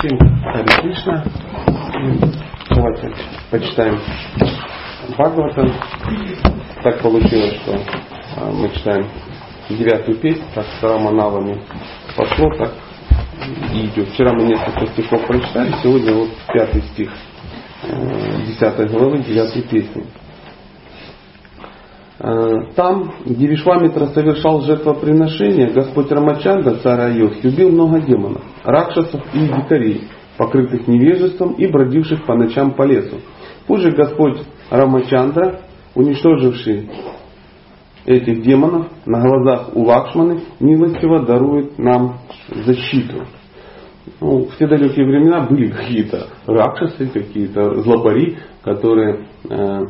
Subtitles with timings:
[0.00, 1.24] Всем Хари Кришна.
[2.70, 3.14] Давайте
[3.50, 4.00] почитаем
[5.10, 5.74] Бхагаватам.
[6.82, 7.78] Так получилось, что
[8.36, 9.06] а, мы читаем
[9.68, 11.62] девятую песню, так с Раманавами
[12.16, 12.72] пошло, так
[13.74, 14.08] и идет.
[14.08, 17.12] Вчера мы несколько стихов прочитали, сегодня вот пятый стих
[17.82, 20.06] э, десятой главы девятой песни.
[22.22, 29.40] Э, там, где Вишвамитра совершал жертвоприношение, Господь Рамачанда, царь Айохи, убил много демонов, ракшасов и
[29.40, 30.02] дикарей,
[30.36, 33.20] покрытых невежеством и бродивших по ночам по лесу.
[33.66, 35.60] Позже Господь Рамачандра,
[35.94, 36.90] уничтоживший
[38.04, 42.18] этих демонов на глазах у Лакшманы, милостиво дарует нам
[42.50, 43.24] защиту.
[44.20, 49.86] Ну, в те далекие времена были какие-то ракшасы, какие-то злобари, которые э,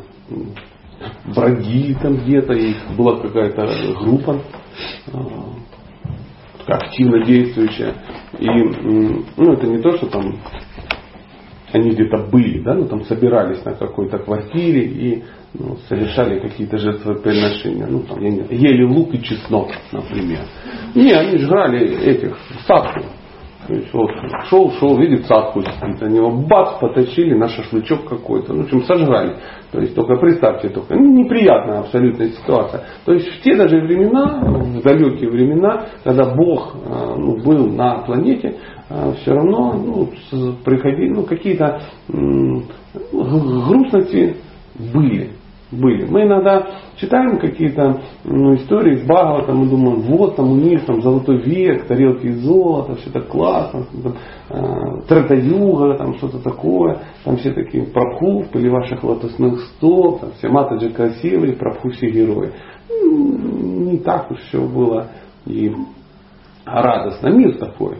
[1.35, 3.67] бродили там где-то, и была какая-то
[3.99, 4.41] группа
[5.07, 5.17] э,
[6.67, 7.93] активно действующая.
[8.39, 10.39] И ну, это не то, что там
[11.73, 17.87] они где-то были, да, ну там собирались на какой-то квартире и ну, совершали какие-то жертвоприношения.
[17.87, 20.45] Ну, там, я не, ели лук и чеснок, например.
[20.95, 22.37] Не, они жрали этих
[22.67, 23.05] садку.
[23.67, 24.09] То есть вот
[24.49, 28.53] шел, шел, видит садку сидит, они его бац, потащили на шашлычок какой-то.
[28.53, 29.35] Ну, в общем, сожрали.
[29.71, 32.83] То есть только представьте, только ну, неприятная абсолютная ситуация.
[33.05, 37.99] То есть в те даже времена, в далекие времена, когда Бог э, ну, был на
[37.99, 38.55] планете,
[38.89, 40.09] э, все равно ну,
[40.65, 41.81] приходили ну, какие-то
[43.11, 44.37] грустности
[44.93, 45.31] были
[45.71, 46.05] были.
[46.05, 51.01] Мы иногда читаем какие-то ну, истории с Бхагаватом мы думаем, вот там у них там
[51.01, 54.15] золотой век, тарелки из золота, все так классно, там,
[54.49, 60.49] э, Третаюга, там что-то такое, там все такие прабху в ваших лотосных стоп, там все
[60.49, 62.51] матаджи красивые, прабху все герои.
[62.89, 65.07] Не так уж все было
[65.45, 65.73] и
[66.65, 67.29] радостно.
[67.29, 67.97] Мир такой.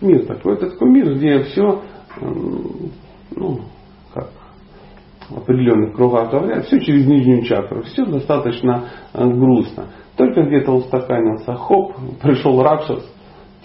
[0.00, 0.54] Мир такой.
[0.54, 1.80] Это такой мир, где все
[2.20, 3.79] ну, в
[5.36, 9.86] определенных кругах говорят, все через нижнюю чакру, все достаточно э, грустно.
[10.16, 13.04] Только где-то устаканился, хоп, пришел Ракшас,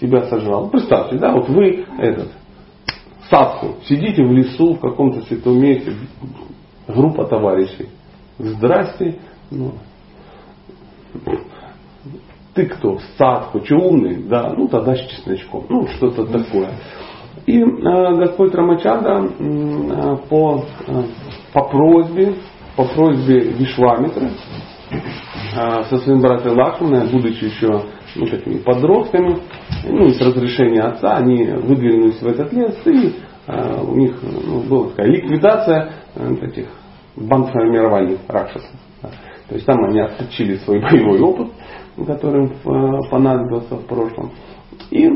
[0.00, 0.68] тебя сожрал.
[0.70, 2.30] Представьте, да, вот вы этот,
[3.28, 5.92] садку, сидите в лесу в каком-то святом месте,
[6.86, 7.88] группа товарищей.
[8.38, 9.18] Здрасте,
[9.50, 9.72] ну,
[12.54, 12.98] ты кто?
[13.18, 14.24] Садку, че умный?
[14.24, 15.66] Да, ну тогда с чесночком.
[15.68, 16.70] Ну, что-то такое.
[17.46, 21.02] И э, Господь Рамачанда э, по, э,
[21.52, 22.34] по просьбе,
[22.76, 24.30] по просьбе Вишвамитры
[24.90, 27.84] э, со своим братом Лакшманой, будучи еще
[28.16, 29.38] ну, такими подростками,
[29.84, 33.14] ну, с разрешения отца, они выдвинулись в этот лес, и
[33.46, 36.66] э, у них ну, была такая ликвидация э, этих
[37.14, 38.70] банд формирований ракшасов.
[39.48, 41.48] То есть там они отточили свой боевой опыт,
[42.06, 44.32] который им э, понадобился в прошлом.
[44.90, 45.08] И,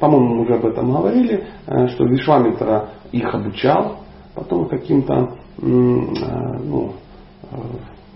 [0.00, 4.00] по-моему, уже об этом говорили, э, что Вишвамитра их обучал,
[4.34, 6.92] потом каким-то э, ну,
[7.50, 7.56] э,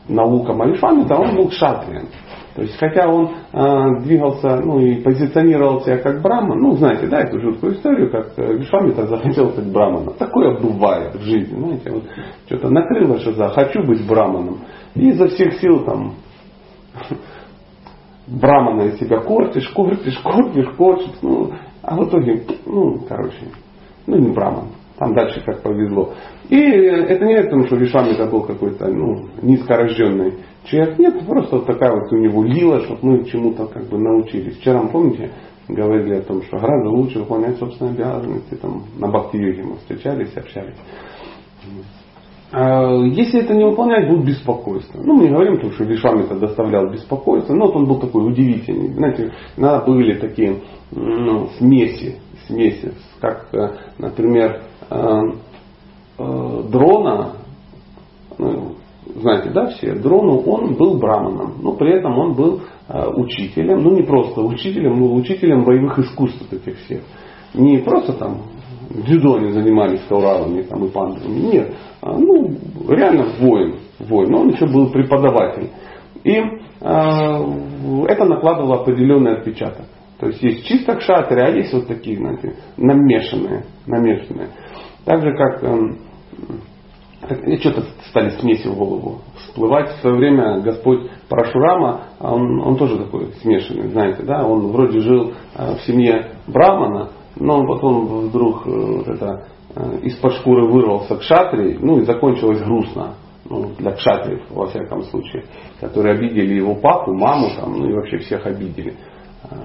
[0.09, 2.09] наукам Алишвамитра, он был шатрием.
[2.55, 3.31] То есть, хотя он
[4.05, 9.07] двигался, ну и позиционировал себя как браман, ну, знаете, да, эту жуткую историю, как Вишвамитра
[9.07, 10.15] захотел стать браманом.
[10.15, 12.05] Такое бывает в жизни, знаете, вот
[12.47, 14.61] что-то накрыло, что за хочу быть браманом.
[14.95, 16.15] И изо всех сил там
[18.27, 21.19] брамана из себя кортишь, кортишь, кортишь, кортишь.
[21.23, 21.53] Ну,
[21.83, 23.49] а в итоге, ну, короче,
[24.07, 24.69] ну не браман.
[24.99, 26.13] Там дальше как повезло.
[26.49, 30.35] И это не потому, что Вишвамита был какой-то ну, низкорожденный
[30.65, 30.99] человек.
[30.99, 34.57] Нет, просто вот такая вот у него лила, чтобы мы чему-то как бы научились.
[34.59, 35.33] Вчера, помните,
[35.69, 38.55] говорили о том, что гораздо лучше выполнять собственные обязанности.
[38.55, 40.77] Там, на бхакти-йоге мы встречались, общались.
[42.57, 45.01] А, если это не выполнять, будет беспокойство.
[45.03, 48.29] Ну, мы не говорим, потому что Вишвам это доставлял беспокойство, но вот он был такой
[48.29, 48.93] удивительный.
[48.93, 50.61] Знаете, иногда были такие
[50.93, 52.17] ну, смеси,
[52.47, 55.21] смеси, как, э, например, э,
[56.19, 57.33] э, дрона,
[58.39, 58.77] ну,
[59.17, 62.61] знаете, да, все, дрону он был браманом, но при этом он был
[63.17, 67.03] учителем, ну не просто учителем, был учителем боевых искусств этих всех.
[67.55, 68.43] Не просто там
[68.91, 71.41] дзюдо они занимались кауравами там, и пандами.
[71.41, 71.75] Нет.
[72.01, 72.51] А, ну,
[72.89, 73.77] реально воин.
[73.99, 74.31] воин.
[74.31, 75.71] Но он еще был преподаватель.
[76.25, 76.43] И э,
[76.81, 79.87] это накладывало определенный отпечаток.
[80.19, 83.65] То есть есть чисто кшатры, а есть вот такие, знаете, намешанные.
[83.87, 84.49] намешанные.
[85.05, 89.91] Так же, как э, что-то стали смеси в голову всплывать.
[89.91, 95.33] В свое время Господь Парашурама, он, он тоже такой смешанный, знаете, да, он вроде жил
[95.55, 101.99] в семье Брамана, но потом вдруг э, это, э, из-под шкуры вырвался к шатре, ну
[101.99, 103.15] и закончилось грустно.
[103.47, 105.45] Ну, для кшатриев, во всяком случае,
[105.79, 108.95] которые обидели его папу, маму, там, ну и вообще всех обидели.
[109.45, 109.57] Э,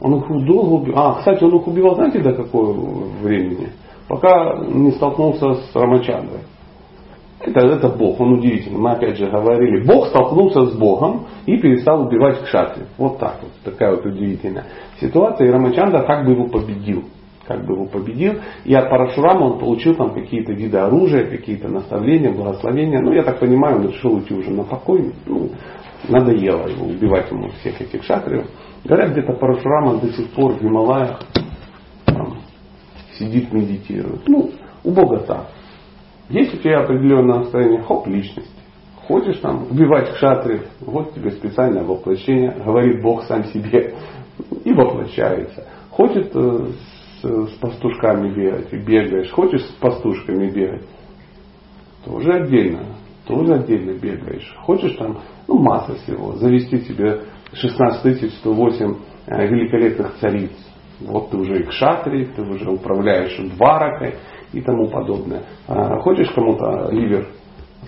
[0.00, 1.10] Он их долго убивал.
[1.10, 2.72] А, кстати, он их убивал, знаете, до какого
[3.22, 3.68] времени?
[4.08, 6.40] Пока не столкнулся с Рамачандрой.
[7.46, 8.78] Это, это Бог, он удивительный.
[8.78, 12.84] Мы опять же говорили, Бог столкнулся с Богом и перестал убивать кшатри.
[12.96, 14.64] Вот так вот, такая вот удивительная
[14.98, 15.48] ситуация.
[15.48, 17.04] И Рамачандра как бы его победил.
[17.46, 18.36] Как бы его победил.
[18.64, 23.00] И от Парашурама он получил там какие-то виды оружия, какие-то наставления, благословения.
[23.00, 25.12] Ну, я так понимаю, он решил уйти уже на покой.
[25.26, 25.50] Ну,
[26.08, 28.46] надоело его убивать ему всех этих шатриев.
[28.84, 31.20] Говорят, где-то Парашурама до сих пор в Гималаях
[32.06, 32.38] там,
[33.18, 34.26] сидит, медитирует.
[34.26, 34.50] Ну,
[34.82, 35.48] у Бога так.
[36.28, 38.50] Есть у тебя определенное настроение, хоп, личность.
[39.06, 43.94] Хочешь там убивать кшатриев, вот тебе специальное воплощение, говорит Бог сам себе.
[44.64, 45.66] И воплощается.
[45.90, 46.66] Хочет э,
[47.22, 48.72] с, с пастушками бегать.
[48.72, 50.82] И бегаешь, хочешь с пастушками бегать,
[52.04, 52.96] тоже отдельно,
[53.26, 54.54] тоже отдельно бегаешь.
[54.62, 57.20] Хочешь там, ну масса всего, завести себе
[57.52, 58.96] 16 108
[59.26, 60.52] э, великолепных цариц.
[61.00, 64.14] Вот ты уже и кшатри, ты уже управляешь дваракой
[64.54, 65.42] и тому подобное.
[65.66, 67.26] А, хочешь кому-то ливер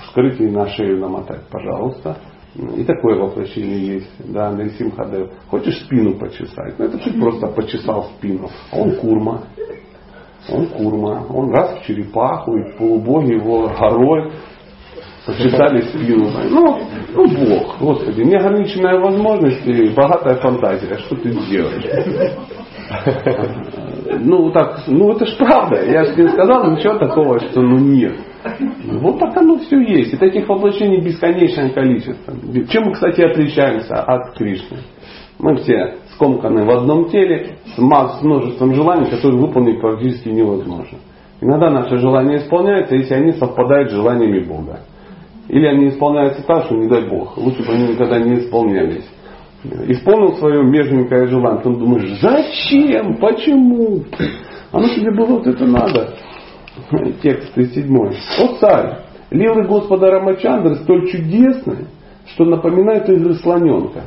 [0.03, 2.17] вскрыть и на шею намотать, пожалуйста.
[2.77, 5.31] И такое воплощение есть, да, Нарисим Хадев.
[5.51, 6.79] Хочешь спину почесать?
[6.79, 8.49] Ну, это ты просто почесал спину.
[8.73, 9.43] А он курма.
[10.49, 11.27] Он курма.
[11.29, 14.33] Он раз в черепаху, и полубоги его горой
[15.27, 16.31] почесали спину.
[16.49, 16.79] Ну,
[17.15, 20.97] ну, Бог, Господи, неограниченная возможность и богатая фантазия.
[20.99, 21.85] Что ты сделаешь?
[24.21, 25.85] Ну, так, ну это ж правда.
[25.85, 28.15] Я же не сказал ничего такого, что ну нет.
[28.85, 30.15] Вот так оно все есть.
[30.15, 32.35] И таких воплощений бесконечное количество.
[32.69, 34.79] Чем мы, кстати, отличаемся от Кришны?
[35.39, 40.99] Мы все скомканы в одном теле с множеством желаний, которые выполнить практически невозможно.
[41.41, 44.81] Иногда наши желания исполняются, если они совпадают с желаниями Бога.
[45.49, 47.37] Или они исполняются так, что не дай Бог.
[47.37, 49.07] Лучше бы они никогда не исполнялись
[49.65, 54.05] исполнил свое межненькое желание, ты думаешь, зачем, почему?
[54.73, 56.15] Оно тебе было вот это надо.
[57.23, 57.97] Текст 37.
[57.97, 58.99] О царь,
[59.31, 61.87] лилы Господа Рамачандры столь чудесны,
[62.27, 64.03] что напоминают игры слоненка.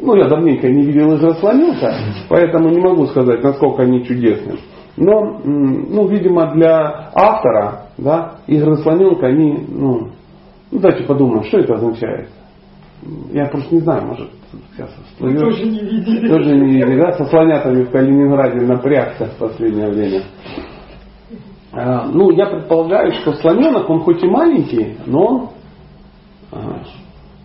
[0.00, 1.94] Ну, я давненько не видел игры слоненка,
[2.28, 4.58] поэтому не могу сказать, насколько они чудесны.
[4.96, 10.10] Но, ну, видимо, для автора, да, игры слоненка, они, ну,
[10.70, 12.28] ну, давайте подумаем, что это означает.
[13.32, 14.30] Я просто не знаю, может,
[14.72, 15.40] сейчас всплывет.
[15.40, 16.28] Тоже не видели.
[16.28, 17.12] Тоже не видели, да?
[17.12, 20.22] Со слонятами в Калининграде напрягся в последнее время.
[21.72, 25.48] А, ну, я предполагаю, что слоненок, он хоть и маленький, но он
[26.52, 26.82] а,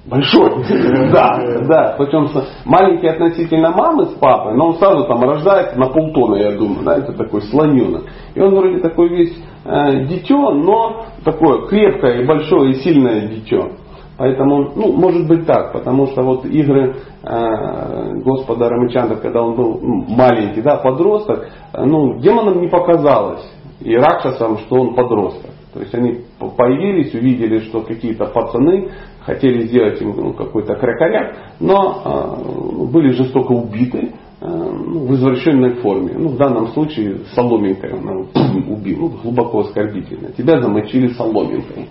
[0.06, 0.64] большой.
[1.12, 1.96] Да, да.
[1.98, 2.28] Причем
[2.66, 6.98] маленький относительно мамы с папой, но он сразу там рождается на полтона, я думаю, да,
[6.98, 8.04] это такой слоненок.
[8.36, 9.36] И он вроде такой весь
[9.66, 13.72] э, дитё, но такое крепкое и большое и сильное дитё.
[14.20, 16.94] Поэтому, ну, может быть так, потому что вот игры
[17.24, 23.50] э, Господа Рамачанда, когда он был маленький, да, подросток, э, ну, демонам не показалось,
[23.80, 25.52] и Ракшасам, что он подросток.
[25.74, 26.26] То есть они
[26.58, 28.90] появились, увидели, что какие-то пацаны
[29.22, 34.12] хотели сделать им ну, какой-то крякоряк, но э, были жестоко убиты
[34.42, 36.16] э, ну, в извращенной форме.
[36.18, 38.28] Ну, в данном случае соломинкой он
[38.68, 40.34] убил, ну, глубоко оскорбительно.
[40.34, 41.88] Тебя замочили соломинкой.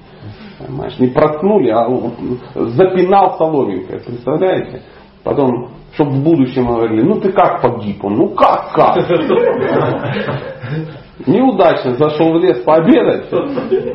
[0.59, 1.87] Понимаешь, не проткнули, а
[2.55, 4.01] запинал соломинкой.
[4.01, 4.83] Представляете?
[5.23, 8.05] Потом, чтобы в будущем говорили, ну ты как погиб?
[8.05, 8.97] Он, ну как, как?
[11.27, 13.29] Неудачно зашел в лес пообедать,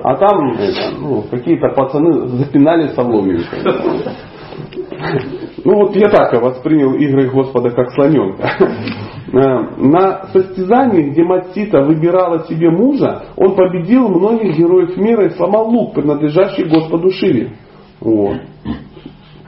[0.03, 0.57] а там
[0.99, 3.59] ну, какие-то пацаны запинали соломинкой.
[5.65, 8.49] Ну вот я так воспринял игры Господа как слоненка.
[9.33, 9.37] Э,
[9.77, 15.95] на состязании, где Маттита выбирала себе мужа, он победил многих героев мира и сломал лук,
[15.95, 17.53] принадлежащий Господу Шире.
[17.99, 18.37] Вот.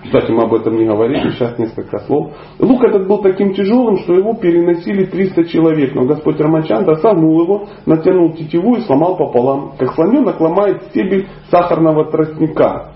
[0.05, 2.31] Кстати, мы об этом не говорили, сейчас несколько слов.
[2.57, 7.67] Лук этот был таким тяжелым, что его переносили 300 человек, но Господь Рамачанда согнул его,
[7.85, 12.94] натянул тетиву и сломал пополам, как слоненок ломает стебель сахарного тростника.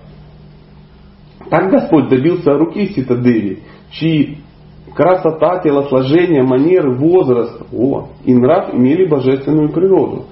[1.49, 4.37] Так Господь добился руки Ситадеви, чьи
[4.93, 10.25] красота, телосложение, манеры, возраст о, и нрав имели божественную природу.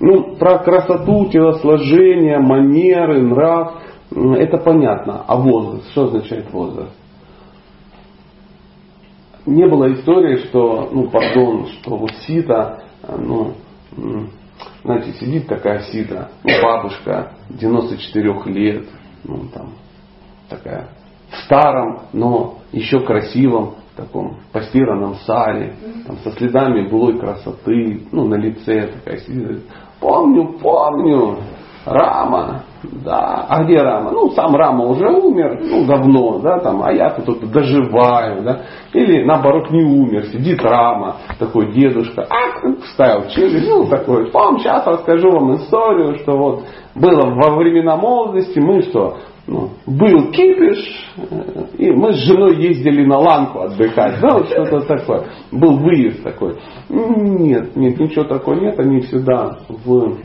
[0.00, 3.74] Ну, про красоту, телосложение, манеры, нрав,
[4.10, 5.24] это понятно.
[5.26, 6.92] А возраст, что означает возраст?
[9.46, 13.52] Не было истории, что, ну, пардон, что вот сита, ну,
[14.82, 18.86] знаете, сидит такая сита, ну, бабушка, 94 лет,
[19.24, 19.74] ну, там,
[20.48, 20.88] такая,
[21.30, 25.74] в старом, но еще красивом таком постиранном сале,
[26.06, 29.62] там, со следами былой красоты, ну, на лице такая сидит.
[30.00, 31.38] Помню, помню.
[31.86, 32.64] Рама,
[33.04, 33.46] да.
[33.48, 34.10] А где Рама?
[34.10, 38.62] Ну, сам Рама уже умер, ну, давно, да, там, а я тут доживаю, да.
[38.92, 44.86] Или, наоборот, не умер, сидит Рама, такой дедушка, а, вставил челюсть, ну, такой, вам сейчас
[44.86, 46.64] расскажу вам историю, что вот
[46.94, 53.04] было во времена молодости, мы что, ну, был кипиш, э, и мы с женой ездили
[53.04, 55.24] на ланку отдыхать, да, вот что-то такое.
[55.52, 56.56] Был выезд такой.
[56.88, 60.16] Нет, нет, ничего такого нет, они всегда в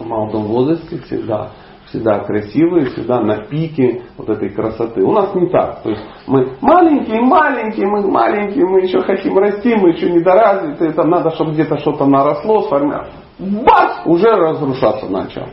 [0.00, 1.50] молодом возрасте, всегда
[1.94, 5.02] всегда красивые, всегда на пике вот этой красоты.
[5.02, 5.82] У нас не так.
[5.82, 11.08] То есть мы маленькие, маленькие, мы маленькие, мы еще хотим расти, мы еще недоразвитые, там
[11.08, 13.12] надо, чтобы где-то что-то наросло, сформировалось.
[13.38, 14.06] Бац!
[14.06, 15.46] Уже разрушаться начал.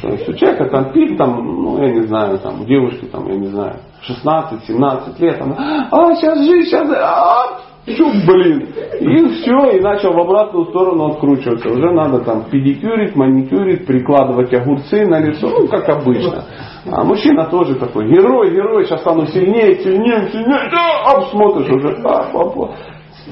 [0.00, 3.28] То есть у человека там пик, там, ну, я не знаю, там, у девушки, там,
[3.28, 3.76] я не знаю,
[4.24, 8.68] 16-17 лет, там, а, сейчас жизнь, сейчас, а, чук, блин.
[9.00, 11.68] И все, и начал в обратную сторону откручиваться.
[11.68, 16.44] Уже надо там педикюрить, маникюрить, прикладывать огурцы на лицо, ну, как обычно.
[16.90, 22.30] А мужчина тоже такой, герой, герой, сейчас стану сильнее, сильнее, сильнее, да, смотришь уже, а,
[22.32, 22.74] папа,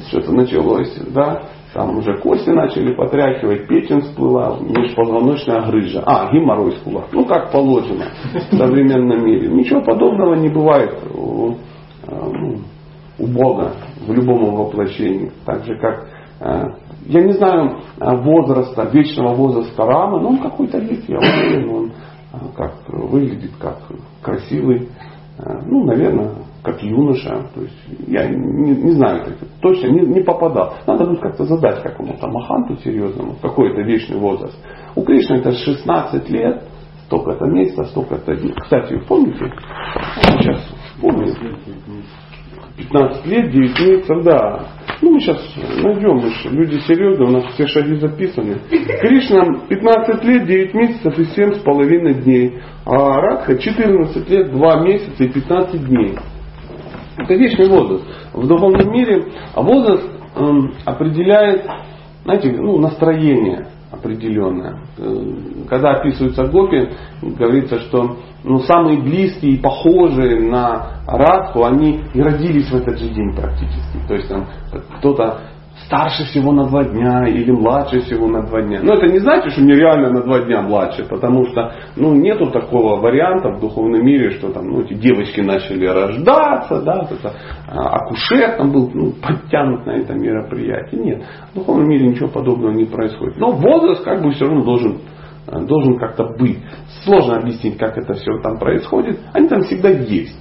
[0.09, 1.43] что-то началось, да.
[1.73, 6.05] Там уже кости начали потряхивать, печень всплыла, межпозвоночная грыжа.
[6.07, 7.07] А, геморрой кулак.
[7.11, 8.05] Ну, как положено
[8.53, 9.49] в современном мире.
[9.49, 10.97] Ничего подобного не бывает
[13.19, 13.73] у, Бога
[14.07, 15.33] в любом воплощении.
[15.45, 16.07] Так же, как
[16.41, 21.71] а, я не знаю а, возраста, вечного возраста Рамы, но он какой-то есть, я уверен,
[21.71, 21.93] он
[22.57, 23.79] как выглядит как
[24.21, 24.89] красивый,
[25.67, 26.33] ну, наверное,
[26.65, 27.49] как юноша.
[27.55, 27.77] То есть
[28.09, 29.25] я не, не знаю,
[29.61, 30.75] точно не, не попадал.
[30.87, 34.57] Надо будет как-то задать какому-то маханту серьезному, какой это вечный возраст.
[34.97, 36.65] У Кришны это 16 лет,
[37.07, 38.55] столько-то месяца, столько-то дней.
[38.55, 39.53] Кстати, помните?
[40.39, 40.61] Сейчас
[41.01, 41.27] помню.
[42.77, 44.67] 15 лет, 9 месяцев, да.
[45.01, 45.39] Ну, мы сейчас
[45.83, 48.57] найдем, мы люди серьезные, у нас все шаги записаны.
[49.01, 52.59] Кришна 15 лет, 9 месяцев и 7 с половиной дней.
[52.85, 56.19] А Радха 14 лет, 2 месяца и 15 дней.
[57.17, 58.05] Это вечный возраст.
[58.33, 61.65] В духовном мире возраст эм, определяет,
[62.25, 63.69] знаете, ну, настроение
[64.05, 64.83] определенное.
[64.99, 66.91] Э, когда описывается гопи,
[67.23, 73.09] говорится, что ну, самые близкие и похожие на Радху, они и родились в этот же
[73.09, 73.99] день практически.
[74.07, 74.47] То есть там
[74.99, 75.41] кто-то
[75.87, 78.81] старше всего на два дня или младше всего на два дня.
[78.83, 83.01] Но это не значит, что нереально на два дня младше, потому что ну, нету такого
[83.01, 87.33] варианта в духовном мире, что там ну, эти девочки начали рождаться, да, это,
[87.69, 91.01] а, акушер там был ну, подтянут на это мероприятие.
[91.01, 93.37] Нет, в духовном мире ничего подобного не происходит.
[93.39, 94.99] Но возраст как бы все равно должен
[95.67, 96.59] должен как-то быть.
[97.05, 99.21] Сложно объяснить, как это все там происходит.
[99.35, 100.39] Они там всегда есть.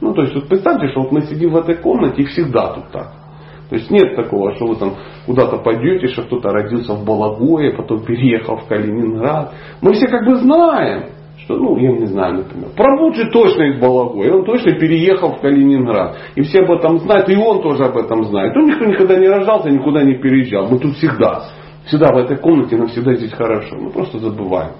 [0.00, 2.90] Ну, то есть, вот представьте, что вот мы сидим в этой комнате и всегда тут
[2.90, 3.25] так.
[3.68, 4.94] То есть нет такого, что вы там
[5.26, 9.54] куда-то пойдете, что кто-то родился в Балагое, потом переехал в Калининград.
[9.80, 11.06] Мы все как бы знаем,
[11.46, 16.16] что, ну, я не знаю, например, Прабуджи точно из Балагоя, он точно переехал в Калининград.
[16.34, 18.56] И все об этом знают, и он тоже об этом знает.
[18.56, 20.68] Он никто никогда не рождался, никуда не переезжал.
[20.68, 21.44] Мы тут всегда,
[21.86, 23.76] всегда в этой комнате, нам всегда здесь хорошо.
[23.76, 24.72] Мы просто забываем.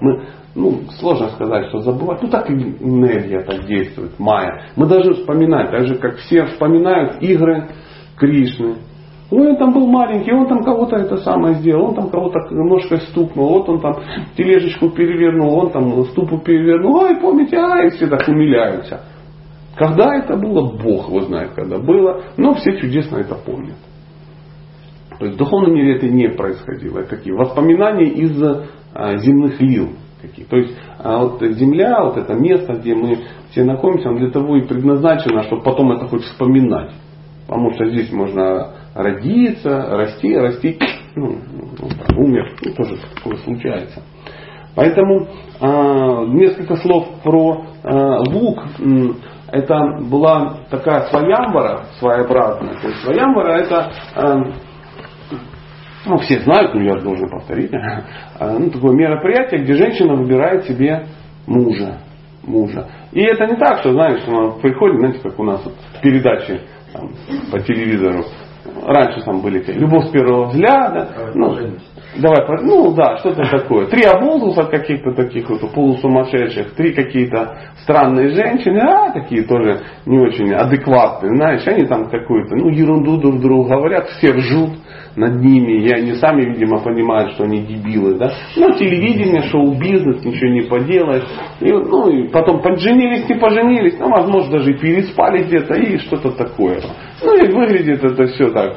[0.00, 0.22] Мы,
[0.54, 2.22] ну, сложно сказать, что забывать.
[2.22, 4.70] Ну, так и энергия так действует, майя.
[4.76, 7.68] Мы должны вспоминать, так же, как все вспоминают игры
[8.18, 8.76] Кришны.
[9.30, 13.00] Ой, он там был маленький, он там кого-то это самое сделал, он там кого-то ножкой
[13.02, 13.96] стукнул, вот он там
[14.36, 16.96] тележечку перевернул, он там ступу перевернул.
[16.96, 19.02] Ой, помните, ай, все так умиляются.
[19.76, 23.76] Когда это было, Бог его знает, когда было, но все чудесно это помнят.
[25.18, 27.00] То есть в духовном мире это не происходило.
[27.00, 27.32] Это какие?
[27.32, 28.42] Воспоминания из
[28.94, 29.90] а, земных лил.
[30.22, 30.46] Какие.
[30.46, 33.18] То есть а вот земля, вот это место, где мы
[33.50, 36.92] все находимся, оно для того и предназначено, чтобы потом это хоть вспоминать.
[37.48, 40.78] Потому что здесь можно родиться, расти, расти,
[41.16, 41.38] ну,
[41.78, 44.02] ну, умер, ну, тоже такое случается.
[44.76, 45.26] Поэтому
[45.60, 48.62] э, несколько слов про э, лук.
[49.50, 52.74] Это была такая своямбара, своеобразная.
[52.74, 54.52] То есть своямбара это, э,
[56.04, 57.72] ну все знают, но я должен повторить,
[58.40, 61.06] ну, такое мероприятие, где женщина выбирает себе
[61.46, 61.98] мужа.
[62.44, 62.88] мужа.
[63.12, 66.60] И это не так, что, знаешь, она приходит, знаете, как у нас вот в передаче
[66.92, 67.10] там,
[67.50, 68.24] по телевизору.
[68.84, 71.08] Раньше там были любовь с первого взгляда.
[71.34, 71.56] Ну,
[72.16, 73.86] давай, ну да, что-то такое.
[73.86, 80.52] Три оболтуса каких-то таких вот полусумасшедших, три какие-то странные женщины, а такие тоже не очень
[80.52, 84.70] адекватные, знаешь, они там какую-то, ну, ерунду друг другу говорят, все ржут
[85.18, 88.32] над ними, и они сами, видимо, понимают, что они дебилы, да.
[88.56, 91.26] Ну, телевидение, шоу-бизнес, ничего не поделаешь.
[91.60, 96.80] И, ну, и потом поженились, не поженились, ну, возможно, даже переспали где-то, и что-то такое.
[97.22, 98.76] Ну, и выглядит это все так,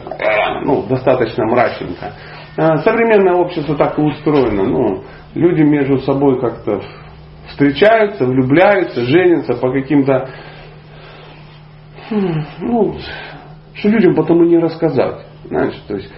[0.65, 2.13] ну, достаточно мрачненько.
[2.57, 4.63] А, современное общество так и устроено.
[4.63, 5.03] Ну,
[5.35, 6.81] люди между собой как-то
[7.49, 10.29] встречаются, влюбляются, женятся по каким-то,
[12.09, 12.95] ну,
[13.73, 15.25] что людям потом и не рассказать.
[15.45, 16.09] Знаешь, то есть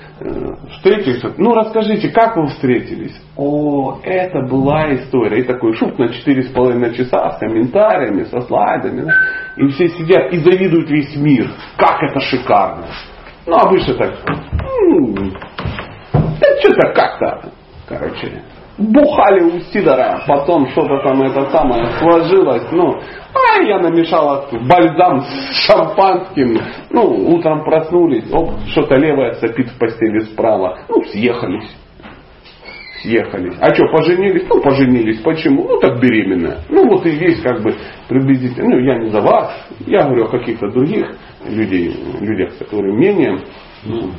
[0.72, 3.16] встретились, ну расскажите, как вы встретились?
[3.36, 5.42] О, это была история.
[5.42, 9.02] И такой шут на 4,5 часа с комментариями, со слайдами.
[9.02, 9.14] Да?
[9.58, 11.50] И все сидят и завидуют весь мир.
[11.78, 12.88] Как это шикарно.
[13.46, 14.14] Ну, обычно так,
[14.82, 15.16] ну,
[16.14, 17.52] да что-то как-то,
[17.88, 18.42] короче,
[18.78, 23.00] бухали у Сидора, потом что-то там это самое сложилось, ну,
[23.34, 26.58] а я намешала бальзам с шампанским,
[26.90, 27.04] ну,
[27.34, 31.70] утром проснулись, оп, что-то левое сопит в постели справа, ну, съехались.
[33.02, 33.58] Съехались.
[33.60, 34.46] А что, поженились?
[34.48, 35.20] Ну, поженились.
[35.20, 35.68] Почему?
[35.68, 36.60] Ну, так беременная.
[36.70, 37.76] Ну, вот и весь как бы
[38.08, 38.70] приблизительно.
[38.70, 39.52] Ну, я не за вас.
[39.86, 41.14] Я говорю о каких-то других
[41.48, 43.44] людей, людях, которые менее
[43.86, 44.12] ну,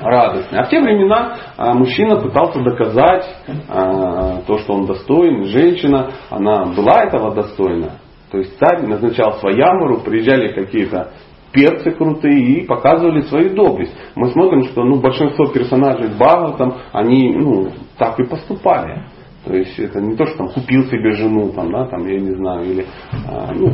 [0.00, 0.58] радостный.
[0.58, 3.24] А в те времена а, мужчина пытался доказать
[3.68, 5.44] а, то, что он достоин.
[5.44, 7.98] Женщина, она была этого достойна.
[8.30, 11.12] То есть царь назначал своямуру, приезжали какие-то
[11.52, 13.94] перцы крутые и показывали свою доблесть.
[14.14, 19.06] Мы смотрим, что ну, большинство персонажей Бхагаватам, они ну, так и поступали.
[19.44, 22.34] То есть это не то, что там купил себе жену, там, да, там, я не
[22.36, 22.86] знаю, или
[23.28, 23.72] а, ну,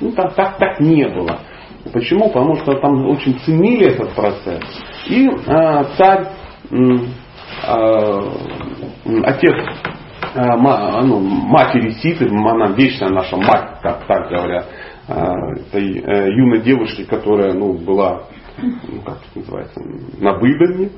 [0.00, 1.38] ну, так, так, так не было.
[1.92, 2.28] Почему?
[2.28, 4.62] Потому что там очень ценили этот процесс.
[5.08, 6.28] И э, царь,
[6.70, 8.20] э,
[9.24, 9.54] отец
[10.34, 14.66] э, ма, ну, матери Ситы, она вечная наша мать, как так говорят,
[15.06, 18.22] этой э, юной девушки, которая ну, была,
[18.62, 19.80] ну, как это называется,
[20.18, 20.90] на выдании.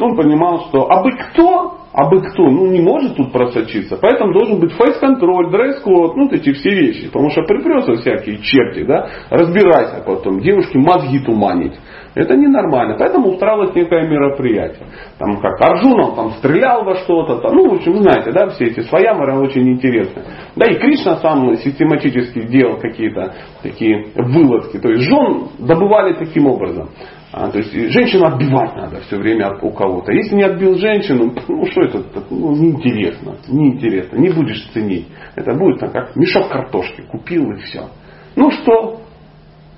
[0.00, 3.98] Он понимал, что абы кто а бы кто, ну не может тут просочиться.
[4.00, 7.06] Поэтому должен быть фейс-контроль, дресс-код, ну эти все вещи.
[7.06, 11.74] Потому что припрется всякие черти, да, разбирайся потом, девушки мозги туманить.
[12.14, 12.96] Это ненормально.
[12.98, 14.86] Поэтому устраивалось некое мероприятие.
[15.18, 17.38] Там как Арджун, он там стрелял во что-то.
[17.38, 20.22] Там, ну, в общем, знаете, да, все эти свояморы очень интересны.
[20.56, 24.78] Да и Кришна сам систематически делал какие-то такие вылазки.
[24.78, 26.90] То есть жен добывали таким образом.
[27.32, 30.12] А, то есть женщину отбивать надо все время у кого-то.
[30.12, 35.06] Если не отбил женщину, ну что это, ну, неинтересно, неинтересно, не будешь ценить.
[35.36, 37.88] Это будет там, как мешок картошки, купил и все.
[38.34, 39.00] Ну что,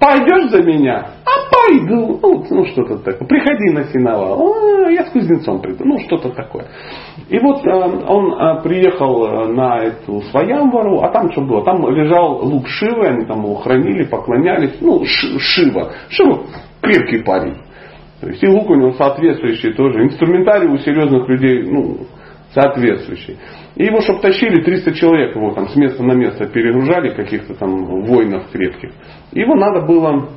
[0.03, 1.07] пойдешь за меня?
[1.25, 2.19] А пойду.
[2.21, 3.29] Ну, ну что-то такое.
[3.29, 4.43] Приходи на сеновал.
[4.43, 5.85] А, я с кузнецом приду.
[5.85, 6.67] Ну, что-то такое.
[7.29, 11.65] И вот э, он э, приехал э, на эту своямвару, а там что было?
[11.65, 14.79] Там лежал лук Шивы, они там его хранили, поклонялись.
[14.81, 15.93] Ну, Шива.
[16.09, 16.43] Шива
[16.81, 17.57] крепкий парень.
[18.21, 20.05] То есть и лук у него соответствующий тоже.
[20.05, 22.07] Инструментарий у серьезных людей ну,
[22.55, 23.39] соответствующий.
[23.77, 27.85] И его, чтобы тащили, 300 человек его там с места на место перегружали, каких-то там
[28.03, 28.93] воинов крепких.
[29.33, 30.29] Его надо было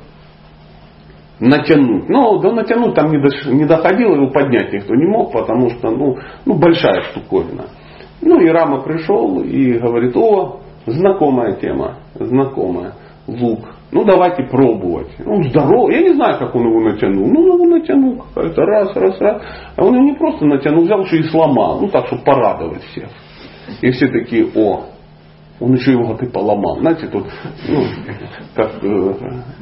[1.39, 2.09] натянуть.
[2.09, 5.91] Но да натянуть там не, дош, не доходило, его поднять никто не мог, потому что
[5.91, 7.65] ну, ну большая штуковина.
[8.21, 12.93] Ну и Рама пришел и говорит, о, знакомая тема, знакомая,
[13.27, 13.74] лук.
[13.91, 15.07] Ну давайте пробовать.
[15.25, 15.95] Он здоровый.
[15.95, 17.27] Я не знаю, как он его натянул.
[17.27, 19.41] Ну, он его натянул какая-то раз, раз, раз.
[19.75, 21.79] А он его не просто натянул, взял еще и сломал.
[21.79, 23.09] Ну так, чтобы порадовать всех.
[23.81, 24.85] И все такие, о,
[25.59, 26.79] он еще его как и поломал.
[26.79, 27.25] Знаете, тут,
[27.69, 27.83] ну,
[28.55, 29.13] как, э,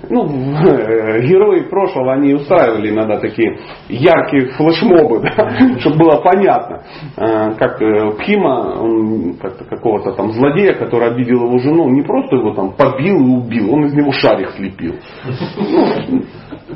[0.09, 6.83] ну, э, герои прошлого, они устраивали иногда такие яркие флешмобы, да, чтобы было понятно.
[7.15, 7.77] Э, как
[8.17, 13.15] Пхима, он как-то какого-то там злодея, который обидел его жену, не просто его там побил
[13.15, 14.95] и убил, он из него шарик слепил.
[15.69, 16.23] Ну,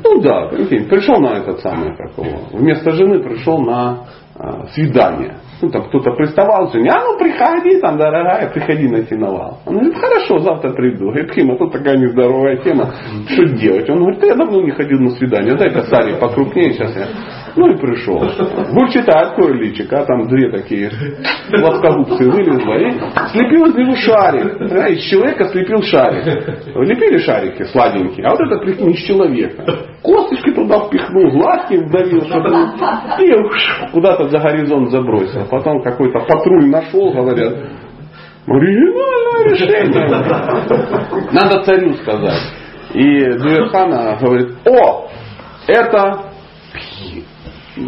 [0.04, 4.04] ну да, пришел на этот самый, как его, вместо жены пришел на
[4.72, 5.38] свидание.
[5.60, 9.58] Ну, там кто-то приставал, жене, а ну приходи, там, дорогая, приходи на сеновал.
[9.66, 11.06] Он говорит, хорошо, завтра приду.
[11.06, 12.92] Говорит, Хима, тут такая нездоровая тема,
[13.28, 13.88] что делать?
[13.90, 17.06] Он говорит, я давно не ходил на свидание, дай-ка сарик покрупнее, сейчас я
[17.58, 18.22] ну и пришел.
[19.08, 20.90] Открой личик, а там две такие
[21.50, 22.92] плоскогубцы вылезла и
[23.32, 24.60] слепил из него шарик.
[24.90, 26.26] Из человека слепил шарик.
[26.76, 29.64] Лепили шарики сладенькие, а вот это прикинь из человека.
[30.02, 32.50] Косточки туда впихнул, глазки вдавил, чтобы
[33.18, 35.47] и куда-то за горизонт забросил.
[35.50, 37.54] Потом какой-то патруль нашел, говорят,
[38.46, 40.08] оригинальное решение.
[41.32, 42.42] Надо царю сказать.
[42.94, 45.08] И Дуэрхана говорит, о,
[45.66, 46.24] это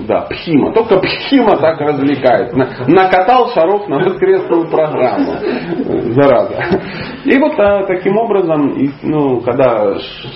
[0.07, 0.72] да, Пхима.
[0.72, 2.53] Только Пхима так развлекает.
[2.88, 5.33] Накатал шаров на воскресную программу.
[6.12, 6.81] Зараза.
[7.24, 9.94] И вот а, таким образом, ну, когда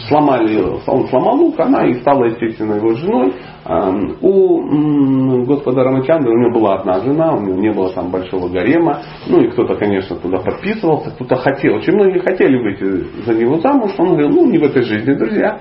[0.08, 3.32] сломали, он сломал лук, она и стала, естественно, его женой.
[3.64, 3.90] А,
[4.20, 9.00] у господа Рамачандры у него была одна жена, у него не было там большого гарема.
[9.26, 11.76] Ну и кто-то, конечно, туда подписывался, кто-то хотел.
[11.76, 13.92] Очень многие хотели выйти за него замуж.
[13.98, 15.60] Он говорил, ну не в этой жизни, друзья.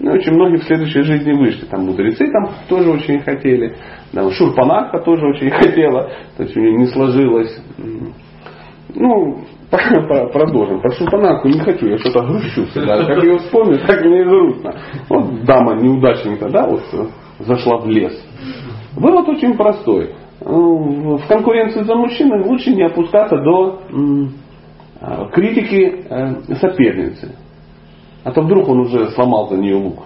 [0.00, 1.64] Ну, очень многие в следующей жизни вышли.
[1.66, 3.76] Там мудрецы там тоже очень хотели.
[4.12, 6.10] Там, Шурпанарха тоже очень хотела.
[6.36, 7.60] То есть у нее не сложилось.
[8.94, 9.44] Ну,
[10.32, 10.80] продолжим.
[10.80, 13.04] Про Шурпанарху не хочу, я что-то грущу всегда.
[13.04, 14.74] Как ее вспомню, так мне грустно.
[15.08, 16.82] Вот дама неудачника, да, вот
[17.40, 18.12] зашла в лес.
[18.96, 20.14] Вывод очень простой.
[20.40, 23.80] В конкуренции за мужчиной лучше не опускаться до
[25.32, 27.34] критики э, соперницы.
[28.28, 30.00] А то вдруг он уже сломал за нее лук.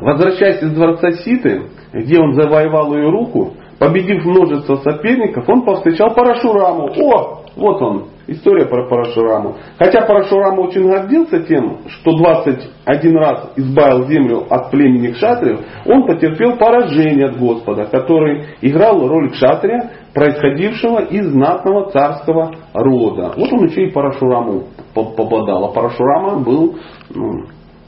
[0.00, 6.92] Возвращаясь из дворца Ситы, где он завоевал ее руку, победив множество соперников, он повстречал Парашураму.
[7.02, 9.56] О, вот он, история про Парашураму.
[9.76, 16.58] Хотя Парашурама очень гордился тем, что 21 раз избавил землю от племени кшатриев, он потерпел
[16.58, 23.32] поражение от Господа, который играл роль кшатрия, происходившего из знатного царского рода.
[23.36, 24.66] Вот он еще и Парашураму
[25.04, 25.66] попадал.
[25.66, 26.76] А Парашурама был
[27.14, 27.46] ну,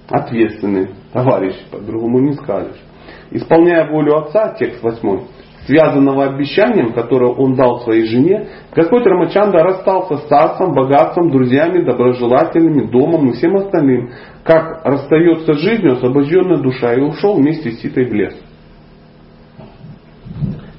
[0.08, 2.78] ответственный товарищ, по-другому не скажешь.
[3.30, 5.20] Исполняя волю отца, текст 8,
[5.66, 12.90] связанного обещанием, которое он дал своей жене, Господь Рамачанда расстался с царством, богатством, друзьями, доброжелателями,
[12.90, 14.10] домом и всем остальным,
[14.44, 18.34] как расстается с жизнью освобожденная душа, и ушел вместе с Ситой в лес.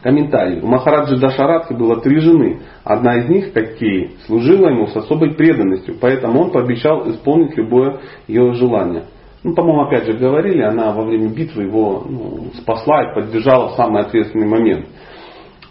[0.01, 0.61] Комментарий.
[0.61, 2.61] У Махараджи Дашаратхи было три жены.
[2.83, 8.53] Одна из них, Какей, служила ему с особой преданностью, поэтому он пообещал исполнить любое ее
[8.53, 9.03] желание.
[9.43, 13.75] Ну, по-моему, опять же говорили, она во время битвы его ну, спасла и поддержала в
[13.75, 14.85] самый ответственный момент.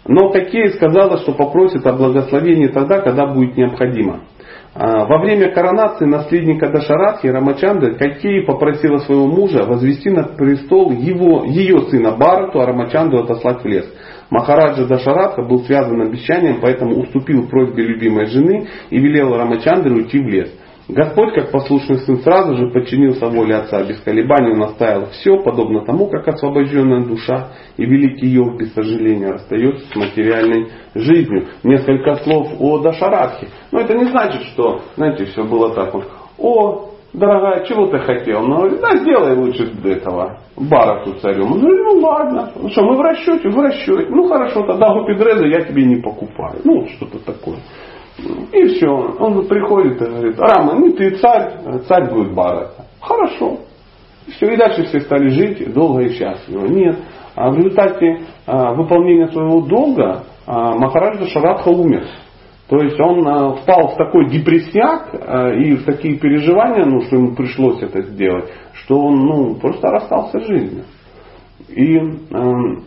[0.07, 4.21] Но Какей сказала, что попросит о благословении тогда, когда будет необходимо.
[4.73, 11.43] А, во время коронации наследника Дашаратхи Рамачанды Какей попросила своего мужа возвести на престол его,
[11.43, 13.85] ее сына Барату, а Рамачанду отослать в лес.
[14.29, 20.27] Махараджа Дашаратха был связан обещанием, поэтому уступил просьбе любимой жены и велел Рамачандре уйти в
[20.27, 20.51] лес.
[20.89, 25.85] Господь, как послушный сын, сразу же подчинился воле Отца, без колебаний он оставил все, подобно
[25.85, 31.49] тому, как освобожденная душа и великий йог без сожаления расстается с материальной жизнью.
[31.63, 33.49] Несколько слов о Дашаратхе.
[33.71, 36.07] Но это не значит, что, знаете, все было так вот.
[36.39, 38.45] О, дорогая, чего ты хотел?
[38.45, 41.51] Говорит, да сделай лучше этого, Барату царем.
[41.51, 44.07] Он говорит, ну ладно, ну что, мы в расчете, в расчете.
[44.09, 46.59] Ну хорошо, тогда Гупидреза я тебе не покупаю.
[46.63, 47.57] Ну, что-то такое.
[48.51, 48.87] И все.
[48.87, 52.85] Он приходит и говорит, Рама, ну ты царь, царь будет Барата.
[53.01, 53.59] Хорошо.
[54.27, 56.65] Все, и дальше все стали жить долго и счастливо.
[56.67, 56.97] Нет.
[57.35, 62.03] А в результате а, выполнения своего долга а, Махараджа Шарадха умер.
[62.69, 67.15] То есть он э, впал в такой депрессияк э, и в такие переживания, ну, что
[67.15, 70.83] ему пришлось это сделать, что он ну, просто расстался с жизнью.
[71.67, 72.83] И, эм,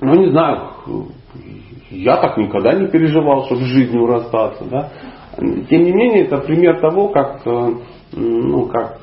[0.00, 0.70] ну не знаю,
[1.90, 4.64] я так никогда не переживал, чтобы с жизнью расстаться.
[4.70, 4.90] Да?
[5.36, 7.70] Тем не менее, это пример того, как, э,
[8.12, 9.00] ну, как,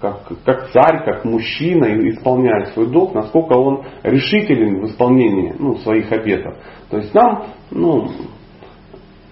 [0.00, 6.12] как, как царь, как мужчина исполняет свой долг, насколько он решителен в исполнении ну, своих
[6.12, 6.54] обетов.
[6.90, 8.08] То есть нам, ну,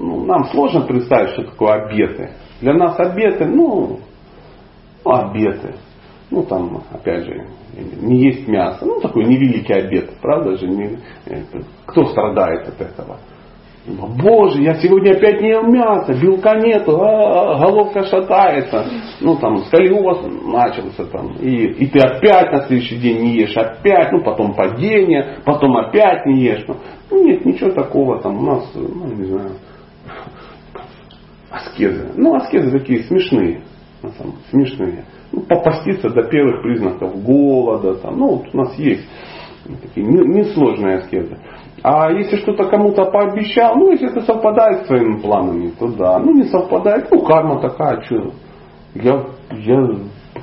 [0.00, 2.30] ну, нам сложно представить, что такое обеты.
[2.62, 4.00] Для нас обеты, ну,
[5.04, 5.74] ну обеты.
[6.30, 7.46] Ну, там, опять же,
[8.00, 8.84] не есть мясо.
[8.86, 10.68] Ну, такой невеликий обед, правда же?
[10.68, 13.18] Не, это, кто страдает от этого?
[13.86, 18.84] Боже, я сегодня опять не ел мясо, белка нету, а, головка шатается.
[19.20, 21.32] Ну там сколиоз начался там.
[21.40, 26.26] И, и ты опять на следующий день не ешь, опять, ну потом падение, потом опять
[26.26, 26.64] не ешь.
[27.10, 29.50] Ну, нет, ничего такого там у нас, ну не знаю,
[31.50, 32.12] аскезы.
[32.16, 33.62] Ну, аскезы такие смешные.
[34.00, 35.04] Самом, смешные.
[35.32, 37.96] Ну, попаститься до первых признаков голода.
[37.96, 39.06] Там, ну, вот у нас есть
[39.82, 41.36] такие несложные аскезы.
[41.82, 46.18] А если что-то кому-то пообещал, ну, если это совпадает с твоими планами, то да.
[46.18, 48.32] Ну, не совпадает, ну, карма такая, что
[48.94, 49.88] я, я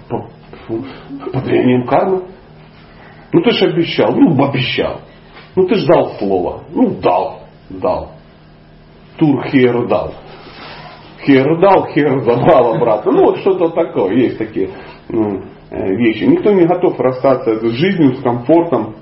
[0.10, 0.30] по,
[0.68, 2.24] под влиянием кармы.
[3.34, 5.02] Ну, ты же обещал, ну, обещал.
[5.56, 6.64] Ну, ты же дал слово.
[6.70, 8.12] Ну, дал, дал.
[9.18, 10.14] Тур хер дал
[11.28, 13.12] хер дал, хер забрал обратно.
[13.12, 14.16] Ну вот что-то такое.
[14.16, 14.70] Есть такие
[15.10, 16.24] ну, э, вещи.
[16.24, 18.96] Никто не готов расстаться с жизнью, с комфортом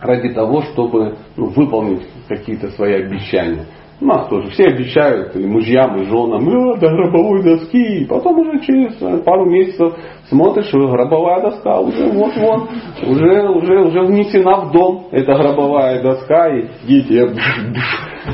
[0.00, 3.66] ради того, чтобы ну, выполнить какие-то свои обещания.
[4.02, 8.02] У нас тоже все обещают и мужьям, и женам, э, до гробовой доски.
[8.02, 9.94] И потом уже через пару месяцев
[10.28, 12.70] смотришь, гробовая доска уже вот-вот,
[13.06, 17.28] уже, уже, уже внесена в дом эта гробовая доска, и дети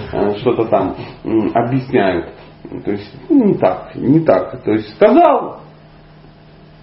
[0.38, 0.94] что-то там
[1.52, 2.26] объясняют.
[2.84, 4.62] То есть ну, не так, не так.
[4.62, 5.60] То есть сказал,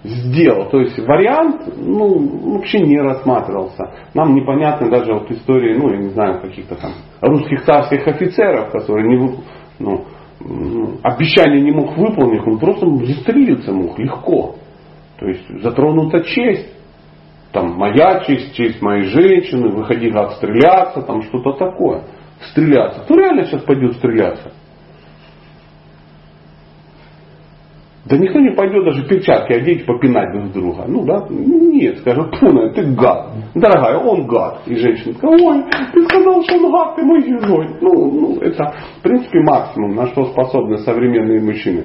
[0.04, 0.68] сделал.
[0.70, 3.92] То есть вариант ну, вообще не рассматривался.
[4.12, 9.08] Нам непонятны даже вот истории, ну, я не знаю, каких-то там русских царских офицеров, которые
[9.08, 9.36] не,
[9.78, 10.04] ну,
[11.02, 14.56] обещание не мог выполнить, он просто застрелиться мог легко.
[15.18, 16.70] То есть затронута честь.
[17.52, 22.02] Там моя честь, честь моей женщины, выходи как стреляться, там что-то такое.
[22.50, 23.02] Стреляться.
[23.02, 24.52] Кто реально сейчас пойдет стреляться?
[28.06, 30.84] Да никто не пойдет даже перчатки одеть, попинать друг друга.
[30.86, 33.30] Ну да, нет, скажет, Пуна, ты гад.
[33.54, 34.60] Дорогая, он гад.
[34.66, 37.68] И женщина такая, ой, ты сказал, что он гад, ты мой герой.
[37.80, 41.84] Ну, ну, это, в принципе, максимум, на что способны современные мужчины.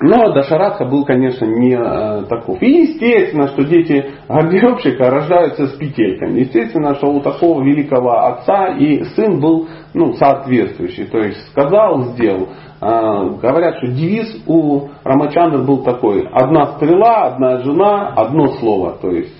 [0.00, 2.60] Но Дашараха был, конечно, не э, таков.
[2.60, 6.40] И естественно, что дети гардеробщика рождаются с петельками.
[6.40, 11.06] Естественно, что у такого великого отца и сын был ну, соответствующий.
[11.06, 12.48] То есть сказал, сделал.
[12.84, 16.28] Э, говорят, что девиз у Рамачандра был такой.
[16.30, 18.98] Одна стрела, одна жена, одно слово.
[19.00, 19.34] То есть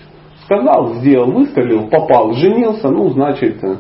[0.45, 3.77] сказал, сделал, выстрелил, попал, женился, ну, значит, э,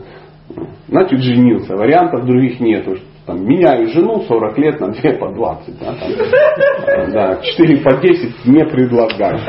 [0.88, 1.76] значит женился.
[1.76, 5.78] Вариантов других нету там, меняю жену 40 лет на 2 по 20.
[5.80, 9.38] Да, там, да, 4 по 10 не предлагаю.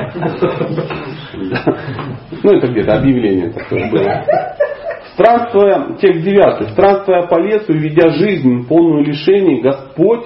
[2.43, 4.23] Ну, это где-то объявление такое было.
[5.15, 6.71] Странствуя, текст 9.
[6.71, 10.25] Странствуя по лесу и ведя жизнь, полную лишений, Господь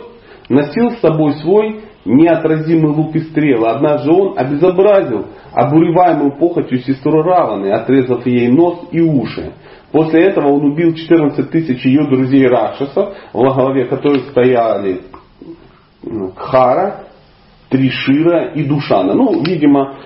[0.50, 3.68] носил с собой свой неотразимый лук и стрелы.
[3.68, 9.54] Однажды он обезобразил обуреваемую похотью сестру Раваны, отрезав ей нос и уши.
[9.92, 15.02] После этого он убил 14 тысяч ее друзей Ракшасов, во главе которых стояли
[16.02, 17.04] ну, Кхара,
[17.70, 19.14] Тришира и Душана.
[19.14, 19.98] Ну, видимо,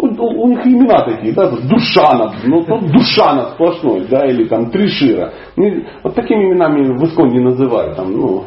[0.00, 5.32] у, них имена такие, да, Душана, ну, ну Душана сплошной, да, или там Тришира.
[5.56, 8.44] Ну, вот такими именами в Исконде называют, там, ну,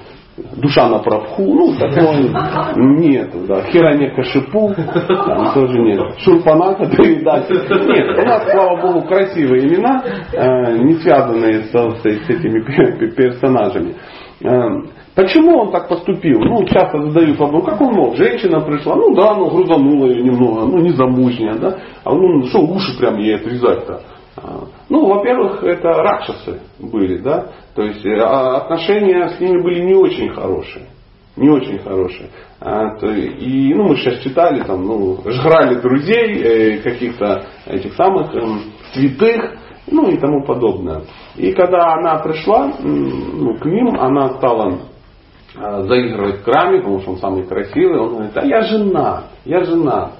[0.57, 7.51] душа на Прабху, ну такое нет, да, Хираня Кашипу, там тоже нет, Шурпанака передачи.
[7.51, 13.95] Нет, у нас, слава богу, красивые имена, э, не связанные с, с, с этими персонажами.
[15.15, 16.39] Почему он так поступил?
[16.39, 18.15] Ну, часто задают вопрос, как он мог?
[18.15, 22.61] Женщина пришла, ну да, ну грузанула ее немного, ну не замужняя, да, а ну что
[22.61, 24.01] уши прям ей отрезать-то?
[24.35, 29.81] А, ну, во-первых, это ракшасы были, да, то есть э, а отношения с ними были
[29.81, 30.85] не очень хорошие.
[31.35, 32.29] Не очень хорошие.
[32.59, 38.41] А, и, ну, мы сейчас читали, там, ну, жрали друзей, э, каких-то этих самых э,
[38.93, 39.57] святых,
[39.91, 41.03] ну и тому подобное.
[41.35, 44.79] И когда она пришла ну, к ним, она стала
[45.55, 47.99] э, заигрывать в краме, потому что он самый красивый.
[47.99, 50.11] Он говорит, а я жена, я жена.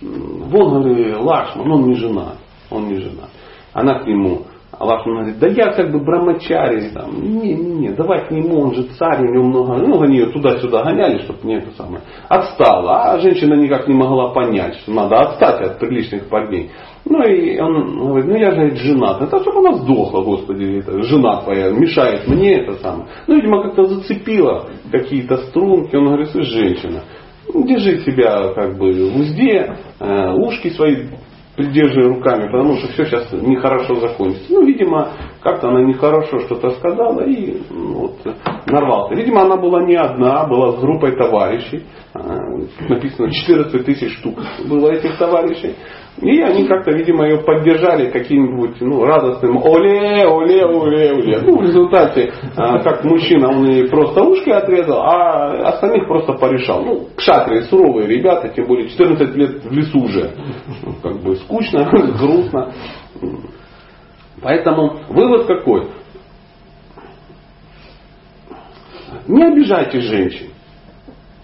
[0.00, 2.34] Вон, говорит, Лашман, он не жена,
[2.70, 3.24] он не жена.
[3.72, 4.42] Она к нему,
[4.78, 8.74] Аллах говорит, да я как бы брамачари, там, не, не, не, давай к нему, он
[8.74, 12.02] же царь, у него много, ну, они ее туда-сюда гоняли, чтобы не это самое.
[12.28, 16.70] Отстала, а женщина никак не могла понять, что надо отстать от приличных парней.
[17.10, 19.22] Ну и он говорит, ну я же женат.
[19.22, 23.08] Это чтобы она сдохла, Господи, это жена твоя, мешает мне это самое.
[23.26, 25.96] Ну, видимо, как-то зацепила какие-то струнки.
[25.96, 27.04] Он говорит, слышь, женщина,
[27.54, 30.96] держи себя как бы в узде, э, ушки свои
[31.58, 34.46] придерживая руками, потому что все сейчас нехорошо закончится.
[34.52, 35.08] Ну, видимо,
[35.42, 39.16] как-то она нехорошо что-то сказала и ну, вот, нарвался.
[39.16, 41.82] Видимо, она была не одна, была с группой товарищей.
[42.14, 42.20] А,
[42.88, 45.74] написано 14 тысяч штук было этих товарищей.
[46.20, 51.40] И они как-то, видимо, ее поддержали каким-нибудь ну, радостным оле, оле, оле, оле.
[51.42, 56.82] Ну, в результате, а, как мужчина, он и просто ушки отрезал, а остальных просто порешал.
[56.82, 60.32] Ну, кшатры, суровые ребята, тем более 14 лет в лесу уже.
[60.84, 62.72] Ну, как бы скучно, грустно.
[64.42, 65.86] Поэтому вывод какой?
[69.28, 70.48] Не обижайте женщин.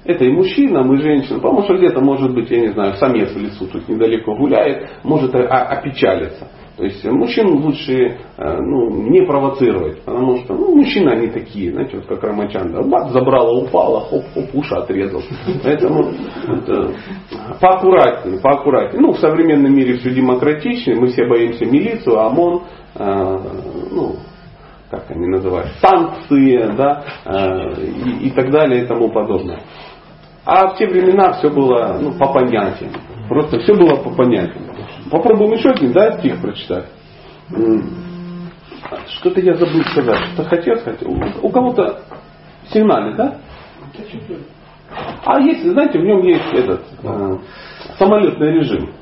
[0.05, 1.40] Это и мужчина, и женщина.
[1.40, 5.35] Потому что где-то, может быть, я не знаю, самец в лесу тут недалеко гуляет, может
[5.35, 6.49] опечалиться.
[6.77, 11.99] То есть мужчин лучше э, ну, не провоцировать, потому что ну, мужчины они такие, знаете,
[11.99, 12.83] вот как Рамачанда.
[12.83, 15.23] Бац, забрала, упала, хоп, хоп, уши отрезал.
[15.62, 16.11] Поэтому
[16.49, 16.95] это,
[17.61, 19.01] поаккуратнее, поаккуратнее.
[19.01, 22.62] Ну, в современном мире все демократичнее, мы все боимся милицию, ОМОН,
[22.97, 23.38] э,
[23.93, 24.17] ну,
[24.90, 29.61] как они называют, санкции, да, э, и, и так далее и тому подобное.
[30.44, 32.92] А в те времена все было ну, по понятиям.
[33.28, 34.64] Просто все было по понятиям.
[35.11, 36.87] Попробуем еще один, да, стих прочитать.
[39.09, 40.20] Что-то я забыл сказать.
[40.35, 41.02] Что хотел сказать.
[41.42, 42.02] У, кого-то
[42.72, 43.38] сигнали, да?
[45.24, 47.38] А есть, знаете, в нем есть этот э,
[47.98, 48.92] самолетный режим.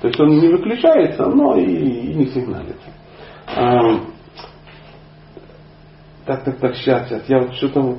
[0.00, 2.90] То есть он не выключается, но и, и не сигналится.
[3.56, 4.00] Э,
[6.26, 7.28] так, так, так, сейчас, сейчас.
[7.28, 7.98] Я вот что-то вот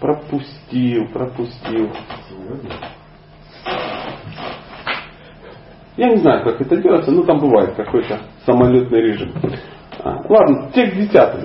[0.00, 1.90] пропустил, пропустил.
[5.96, 9.32] Я не знаю, как это делается, но там бывает какой-то самолетный режим.
[10.00, 11.44] А, ладно, текст десятый.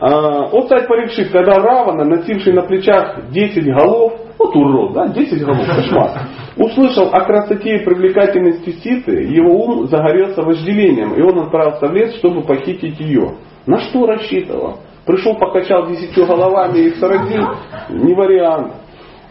[0.00, 5.44] А, вот царь Парикшит, когда Равана, носивший на плечах 10 голов, вот урод, да, 10
[5.44, 6.10] голов, кошмар,
[6.56, 12.16] услышал о красоте и привлекательности Ситы, его ум загорелся вожделением, и он отправился в лес,
[12.16, 13.34] чтобы похитить ее.
[13.66, 14.78] На что рассчитывал?
[15.04, 17.48] Пришел, покачал десятью головами и сразил,
[17.90, 18.72] не вариант.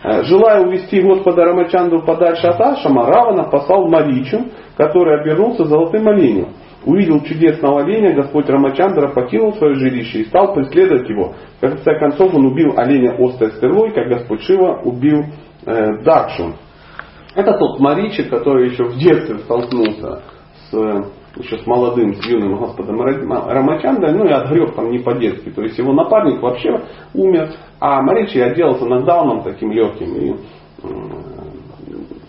[0.02, 4.46] Э, желая увести Господа Рамачанду подальше от Ашама, Равана послал Маричу,
[4.78, 6.54] который обернулся золотым оленем.
[6.86, 11.34] Увидел чудесного оленя, Господь Рамачандра покинул свое жилище и стал преследовать его.
[11.58, 15.26] В конце концов он убил оленя острой стрелой, как Господь Шива убил
[15.66, 16.54] э, Дакшу.
[17.36, 20.22] Это тот Маричи, который еще в детстве столкнулся
[20.72, 21.06] с
[21.38, 25.50] еще с молодым, с юным Господом Рамачандой, ну и отгреб там не по-детски.
[25.50, 26.82] То есть его напарник вообще
[27.14, 30.16] умер, а Маричи отделался нокдауном таким легким.
[30.16, 30.36] И,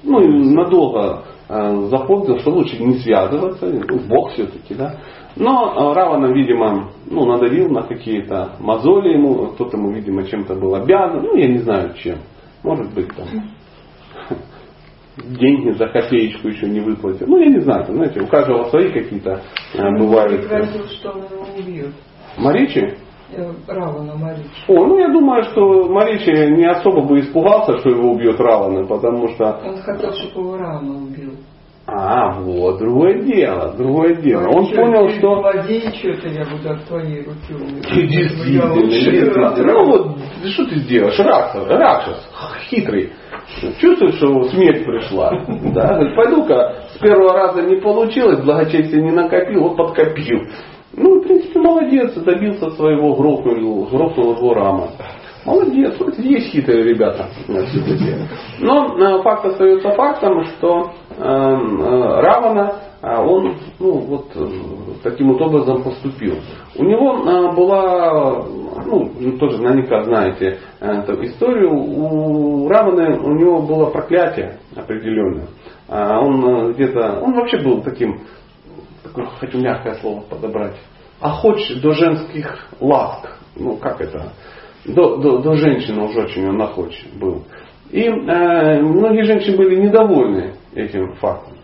[0.04, 4.96] ну и надолго э, запомнил, что лучше не связываться, ну, Бог все-таки, да.
[5.36, 10.74] Но э, Равана, видимо, ну, надавил на какие-то мозоли ему, кто-то ему, видимо, чем-то был
[10.74, 12.18] обязан, ну, я не знаю чем.
[12.62, 13.26] Может быть, там,
[15.24, 17.26] деньги за копеечку еще не выплатил.
[17.26, 19.42] Ну, я не знаю, там, знаете, у каждого свои какие-то
[19.76, 20.40] а, бывают.
[20.40, 21.94] Пригрозил, что он его убьет.
[22.38, 22.96] Маричи?
[23.33, 24.48] Э, Равана Маричи.
[24.68, 29.28] О, ну я думаю, что Маричи не особо бы испугался, что его убьет Равана, потому
[29.28, 29.61] что...
[29.64, 31.35] Он хотел, чтобы его Равана убил.
[31.92, 34.48] А, вот, другое дело, другое дело.
[34.48, 35.40] Он что, понял, ты что...
[35.40, 38.11] Владей, что-то я буду от твоей руки умереть.
[38.11, 39.54] Действительно, действительно.
[39.56, 40.18] Ну вот,
[40.52, 41.18] что ты сделаешь?
[41.18, 42.28] Ракшас, Ракшас,
[42.68, 43.12] хитрый.
[43.78, 45.30] Чувствуешь, что смерть пришла?
[45.74, 45.94] Да?
[45.94, 50.40] Говорит, пойду-ка, с первого раза не получилось, благочестие не накопил, вот подкопил.
[50.92, 54.88] Ну, в принципе, молодец, добился своего, грохнул, грохнул его рама.
[55.44, 57.28] Молодец, вот есть хитрые ребята.
[58.58, 64.26] Но э, факт остается фактом, что э, э, Равана, он ну, вот,
[65.02, 66.36] таким вот образом поступил.
[66.76, 68.44] У него была,
[68.84, 75.46] ну, тоже наверняка знаете эту историю, у Раваны у него было проклятие определенное.
[75.88, 78.20] Он где-то, он вообще был таким,
[79.02, 80.76] такое, хочу мягкое слово подобрать,
[81.20, 83.38] охоч до женских ласк.
[83.56, 84.32] Ну, как это?
[84.84, 87.44] до, до, до женщины уж очень он находчив был.
[87.90, 91.54] И э, многие женщины были недовольны этим фактом.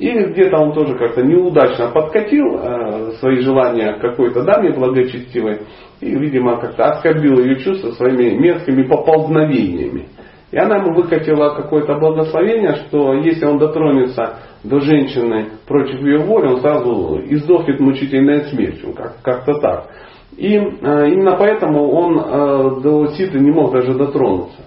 [0.00, 5.60] И где-то он тоже как-то неудачно подкатил э, свои желания какой-то даме благочестивой
[6.00, 10.08] и, видимо, как-то оскорбил ее чувства своими мерзкими поползновениями.
[10.52, 16.46] И она ему выкатила какое-то благословение, что если он дотронется до женщины против ее воли,
[16.46, 18.94] он сразу издохнет мучительной смертью.
[18.94, 19.90] Как- как-то так.
[20.34, 24.62] И э, именно поэтому он э, до Ситы не мог даже дотронуться,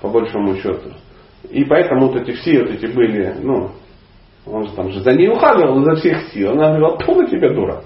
[0.00, 0.92] по большому счету.
[1.50, 3.68] И поэтому вот эти все вот эти были, ну,
[4.46, 6.52] он же там же за ней ухаживал изо всех сил.
[6.52, 7.84] Она говорила, полный тебя дурак.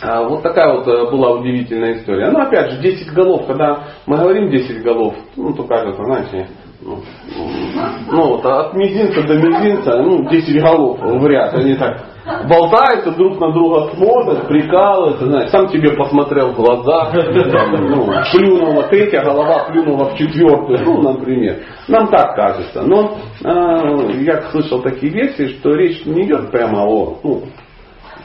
[0.00, 2.30] А вот такая вот э, была удивительная история.
[2.30, 6.48] Ну, опять же, 10 голов, когда мы говорим 10 голов, ну, то кажется, знаете,
[6.84, 6.98] ну,
[8.10, 11.54] ну вот от мизинца до мизинца, ну, 10 голов в ряд.
[11.54, 12.02] Они так
[12.48, 19.22] болтаются, друг на друга смотрят, прикалываются, знаешь, сам тебе посмотрел в глаза, ну, плюнула третья
[19.22, 21.58] голова, плюнула в четвертую, ну, например.
[21.88, 22.82] Нам так кажется.
[22.82, 27.42] Но э, я слышал такие версии, что речь не идет прямо о, ну,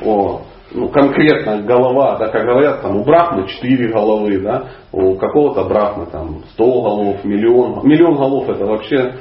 [0.04, 5.63] о ну, конкретно голова, да, как говорят, там у Брахмы 4 головы, да, у какого-то
[5.63, 7.88] Брахмы там 100 голов, миллион.
[7.88, 9.15] Миллион голов это вообще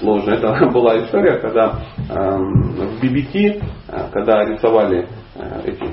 [0.00, 0.32] сложно.
[0.32, 3.62] Это была история, когда э, в BBT,
[4.12, 5.84] когда рисовали э, эти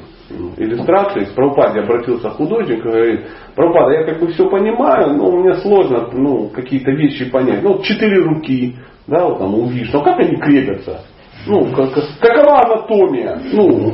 [0.57, 6.09] иллюстрации, Прабхупаде обратился художник и говорит, Прабхупада, я как бы все понимаю, но мне сложно
[6.13, 7.61] ну, какие-то вещи понять.
[7.61, 8.75] Ну, четыре руки,
[9.07, 11.01] да, вот там увидишь, но как они крепятся?
[11.45, 11.89] Ну, как,
[12.21, 13.37] какова анатомия?
[13.51, 13.93] Ну,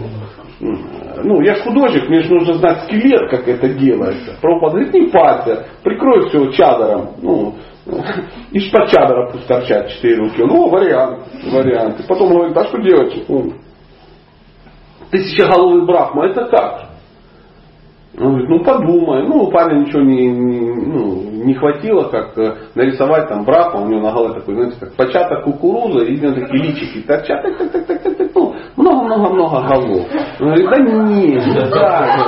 [1.24, 4.38] ну, я же художник, мне же нужно знать скелет, как это делается.
[4.42, 7.10] Прабхупада говорит, не парься, прикрой все чадором.
[7.22, 7.56] Ну,
[8.52, 10.42] из-под чадора пусть торчат четыре руки.
[10.42, 11.20] Ну, вариант,
[11.52, 12.00] вариант.
[12.00, 13.24] И потом говорит, а что делать?
[13.28, 13.54] Ну,
[15.12, 16.90] тысячеголовый брахма, это как?
[18.18, 19.28] Он говорит, ну подумай.
[19.28, 24.02] Ну, парня ничего не, не, ну, не хватило, как э, нарисовать там брахма, у него
[24.02, 27.88] на голове такой, знаете, как початок кукурузы, и у такие личики торчат, так, так, так,
[27.88, 30.08] так, так, так, ну, много-много-много голов.
[30.40, 32.28] Он говорит, да нет, да.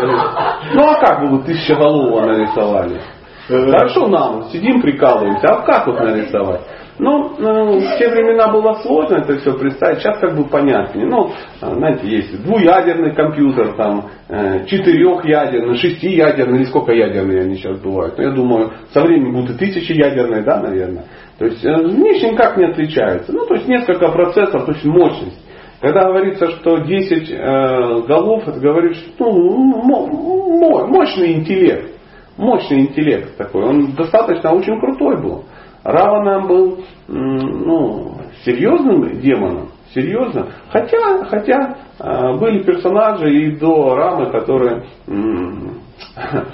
[0.74, 3.02] Ну а как бы вы тысячеголового нарисовали?
[3.48, 6.62] Хорошо нам, сидим, прикалываемся, а как вот нарисовать?
[7.04, 11.08] Ну, э, в те времена было сложно это все представить, сейчас как бы понятнее.
[11.08, 18.20] Ну, знаете, есть двуядерный компьютер, там, э, четырехъядерный, шестиядерный, или сколько ядерные они сейчас бывают.
[18.20, 21.06] Но ну, я думаю, со временем будут и тысячеядерные, да, наверное.
[21.40, 23.34] То есть, э, внешне никак не отличаются.
[23.34, 25.44] Ну, то есть, несколько процессоров, то есть, мощность.
[25.80, 31.96] Когда говорится, что 10 э, голов, это говорит, что ну, мощный интеллект.
[32.38, 33.64] Мощный интеллект такой.
[33.64, 35.46] Он достаточно очень крутой был.
[35.84, 39.70] Равана был ну, серьезным демоном.
[39.94, 40.48] Серьезно.
[40.70, 44.86] Хотя, хотя э, были персонажи и до Рамы, которые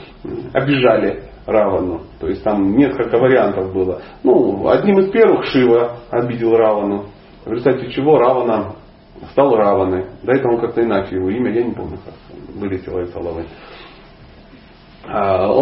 [0.54, 2.02] обижали Равану.
[2.20, 4.02] То есть там несколько вариантов было.
[4.24, 7.06] Ну, одним из первых Шива обидел Равану.
[7.46, 8.74] В результате чего Равана
[9.32, 10.06] стал Раваной.
[10.24, 12.16] До этого он как-то иначе его имя, я не помню, как
[12.56, 13.46] вылетело из головы.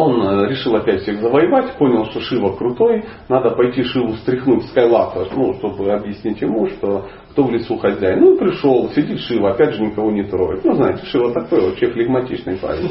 [0.05, 5.27] Он решил опять всех завоевать, понял, что Шива крутой, надо пойти Шиву встряхнуть с Кайласа,
[5.35, 8.21] ну, чтобы объяснить ему, что кто в лесу хозяин.
[8.21, 10.63] Ну пришел, сидит Шива, опять же никого не троит.
[10.63, 12.89] Ну, знаете, Шива такой вообще флегматичный парень.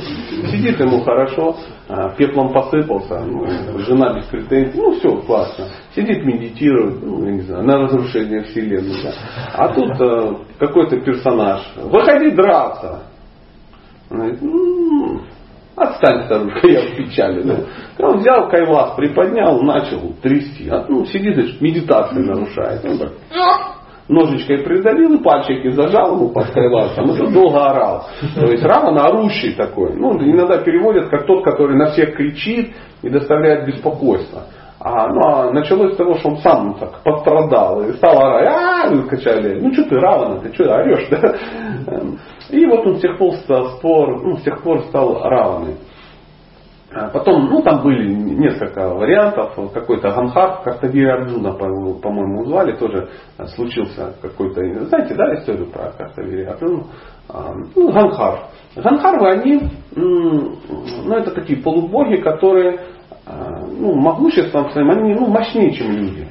[0.50, 1.56] Сидит ему хорошо,
[1.88, 3.46] а, пеплом посыпался, ну,
[3.78, 5.68] жена без претензий, ну все, классно.
[5.94, 9.02] Сидит, медитирует, ну, я не знаю, на разрушение вселенной.
[9.02, 9.12] Да.
[9.54, 13.04] А тут а, какой-то персонаж, выходи драться.
[14.10, 15.20] Он говорит, ну,
[15.76, 17.42] Отстань, старушка, я в печали.
[17.42, 18.06] Да.
[18.06, 20.68] Он взял кайвас, приподнял, начал трясти.
[20.70, 22.84] А, ну, сидит и медитации нарушает.
[22.84, 23.12] Он так
[24.08, 27.10] ножичкой придавил и пальчики зажал ему под кайвасом.
[27.10, 28.06] Это долго орал.
[28.34, 29.94] То есть Раман орущий такой.
[29.96, 34.44] Ну, иногда переводят как тот, который на всех кричит и доставляет беспокойство.
[34.80, 39.08] А, ну, а началось с того, что он сам так пострадал и стал орать, а,
[39.08, 39.58] качали.
[39.60, 41.34] Ну что ты, Равана, ты что орешь, да?
[42.50, 45.76] И вот он с тех пор стал, спор, ну, с тех пор стал равный.
[46.92, 49.54] А потом, ну, там были несколько вариантов.
[49.72, 53.08] Какой-то Ганхар, Картавири Арджуна, по-моему, звали, тоже
[53.56, 56.86] случился какой-то, знаете, да, историю про Картавири Арджуну?
[57.28, 58.44] А, ну, Ганхар.
[58.76, 59.62] Ганхарвы, они,
[59.96, 62.78] ну, это такие полубоги, которые,
[63.26, 66.28] а, ну, могуществом своим, они, ну, мощнее, чем люди.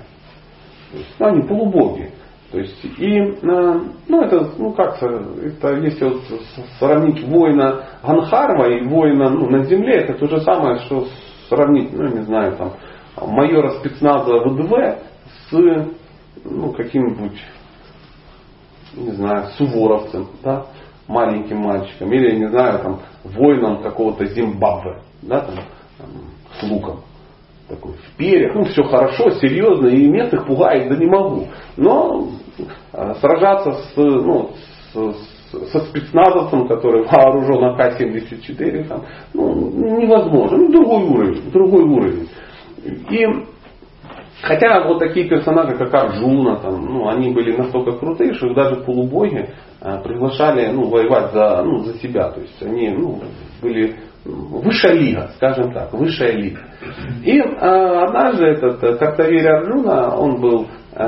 [0.91, 2.09] То есть, ну, они полубоги.
[2.54, 6.22] То есть, и, э, ну, это, ну, как это, если вот
[6.78, 11.08] сравнить воина Ганхарва и воина ну, на земле, это то же самое, что
[11.49, 12.74] сравнить, ну, не знаю, там,
[13.26, 14.72] майора спецназа ВДВ
[15.49, 15.88] с,
[16.45, 17.41] ну, каким-нибудь,
[18.97, 20.68] не знаю, суворовцем, да,
[21.08, 25.56] маленьким мальчиком, или, не знаю, там, воином какого-то Зимбабве, да, там,
[26.60, 26.99] с луком
[27.68, 31.47] такой в перьях, ну все хорошо, серьезно, и местных пугает, да не могу.
[31.78, 32.30] Но
[32.91, 34.51] а, сражаться с, ну,
[34.93, 39.03] с, со спецназовцем, который вооружен АК-74, там,
[39.34, 40.57] ну, невозможно.
[40.57, 42.30] Ну, другой уровень, другой уровень.
[43.09, 43.26] И
[44.43, 48.76] Хотя вот такие персонажи, как Арджуна, там, ну, они были настолько крутые, что их даже
[48.82, 49.49] полубоги
[49.80, 52.30] э, приглашали ну, воевать за, ну, за себя.
[52.30, 53.22] То есть они ну,
[53.61, 53.95] были
[54.26, 56.61] высшая лига, скажем так, высшая лига.
[57.24, 61.05] И э, однажды этот э, Картавири Арджуна, он был, э,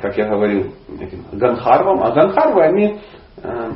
[0.00, 2.98] как я говорил, этим Ганхарвом, а Ганхарвы, они
[3.42, 3.70] э,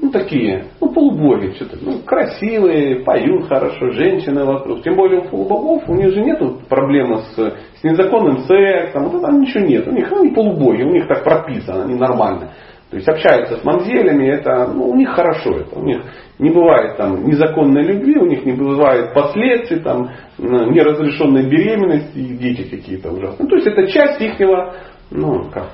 [0.00, 4.82] ну, такие, ну, полубоги, что-то, ну, красивые, поют хорошо, женщины вокруг.
[4.82, 9.40] Тем более у полубогов, у них же нет проблемы с, с незаконным сексом, вот там
[9.40, 9.86] ничего нет.
[9.86, 12.52] У них, они полубоги, у них так прописано, они нормально.
[12.90, 15.78] То есть общаются с мамзелями, это, ну, у них хорошо это.
[15.78, 16.02] У них
[16.40, 22.68] не бывает там незаконной любви, у них не бывает последствий, там, неразрешенной беременности и дети
[22.68, 23.44] какие-то ужасные.
[23.44, 24.74] Ну, то есть это часть ихнего,
[25.10, 25.70] ну, как,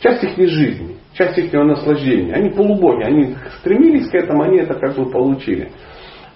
[0.00, 2.32] часть их жизни, часть их наслаждения.
[2.32, 5.72] Они полубоги, они стремились к этому, они это как бы получили.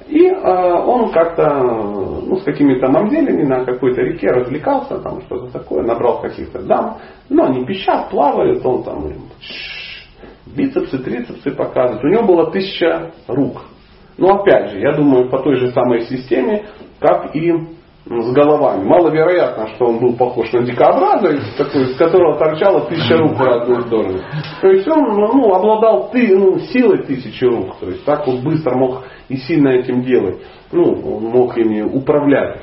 [0.06, 5.82] И э, он как-то ну, с какими-то мамзелями на какой-то реке развлекался, там что-то такое,
[5.82, 6.98] набрал каких-то дам.
[7.28, 9.12] Ну, они пищат, плавают, он там
[10.58, 12.04] бицепсы, трицепсы показывает.
[12.04, 13.62] У него было тысяча рук.
[14.18, 16.64] Но опять же, я думаю, по той же самой системе,
[16.98, 17.52] как и
[18.10, 18.84] с головами.
[18.84, 23.82] Маловероятно, что он был похож на дикобраза, такой, с которого торчало тысяча рук в разные
[23.82, 24.20] стороны.
[24.62, 27.76] То есть он ну, обладал ты, ну, силой тысячи рук.
[27.80, 30.38] То есть так вот быстро мог и сильно этим делать.
[30.72, 32.62] Ну, он мог ими управлять.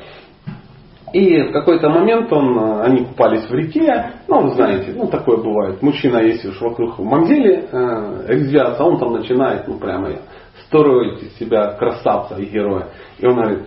[1.15, 5.37] И в какой-то момент он, э, они купались в реке, ну вы знаете, ну такое
[5.37, 5.81] бывает.
[5.81, 10.09] Мужчина, если уж вокруг мамзели э, резвятся, он там начинает, ну прямо
[10.67, 12.89] строить из себя красавца и героя.
[13.17, 13.59] И он говорит,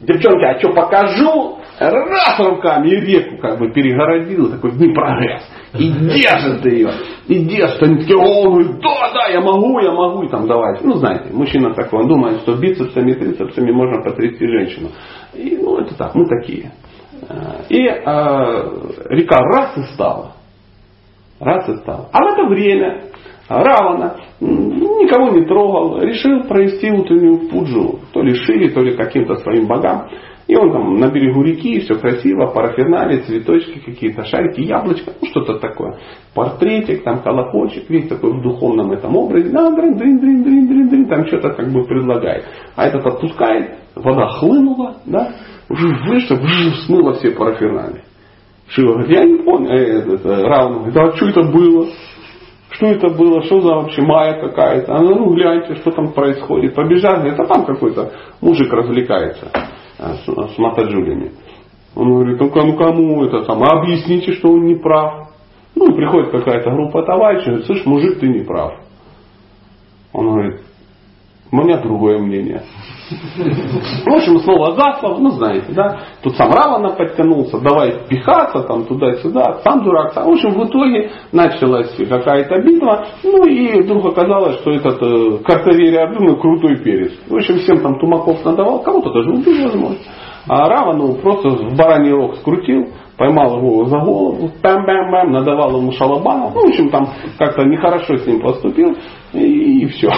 [0.00, 1.58] девчонки, а что покажу?
[1.78, 5.42] Раз руками и реку как бы перегородил, такой не прогресс.
[5.78, 6.90] И держит ее.
[7.28, 7.82] И держит.
[7.84, 10.24] Они такие, о, говорит, да, да, я могу, я могу.
[10.24, 10.80] И там давай.
[10.82, 14.88] Ну, знаете, мужчина такой, он думает, что бицепсами, трицепсами можно потрясти женщину.
[15.34, 16.72] И, ну, это так, мы такие.
[17.68, 17.94] И э,
[19.10, 20.32] река раз и стала.
[21.40, 22.08] Раз и стала.
[22.12, 23.02] А в это время
[23.48, 29.66] Равана никого не трогал, решил провести утреннюю пуджу, то ли Шире, то ли каким-то своим
[29.66, 30.08] богам.
[30.46, 35.58] И он там на берегу реки, все красиво, параферналии, цветочки какие-то, шарики, яблочко, ну что-то
[35.58, 35.98] такое.
[36.34, 39.50] Портретик, там колокольчик, весь такой в духовном этом образе.
[39.50, 42.44] Да, дрин, дрин, дрин, дрин, дрин, дрин, там что-то как бы предлагает.
[42.76, 45.32] А этот отпускает, вода хлынула, да,
[45.68, 46.36] выше,
[46.86, 48.02] смыла все параферналии.
[48.68, 51.86] Шива говорит, я не понял, э, это, Равна говорит, а что это было?
[52.70, 53.42] Что это было?
[53.42, 54.96] Что за вообще майя какая-то?
[54.96, 56.74] Она, ну гляньте, что там происходит.
[56.74, 59.50] Побежали, это там какой-то мужик развлекается.
[59.98, 61.32] Э, с, с матаджулями.
[61.94, 65.30] Он говорит, ну кому, кому это там, а объясните, что он не прав.
[65.74, 68.74] Ну, приходит какая-то группа товарищей, говорит, слышь, мужик, ты не прав.
[70.12, 70.60] Он говорит,
[71.52, 72.62] у меня другое мнение.
[73.08, 76.00] В общем, снова за слово, ну знаете, да.
[76.22, 80.14] Тут сам Равана подтянулся, давай пихаться там туда-сюда, сам дурак.
[80.16, 85.94] В общем, в итоге началась какая-то битва, ну и вдруг оказалось, что этот э, Картавери
[85.94, 87.12] Арджуна крутой перец.
[87.28, 89.98] В общем, всем там тумаков надавал, кого-то даже убил, возможно.
[90.48, 96.54] А Равану просто в бараний рог скрутил, поймал его за голову, бам-бам-бам, надавал ему шалабанов.
[96.54, 97.08] Ну, в общем, там
[97.38, 98.96] как-то нехорошо с ним поступил,
[99.32, 100.08] и, и все.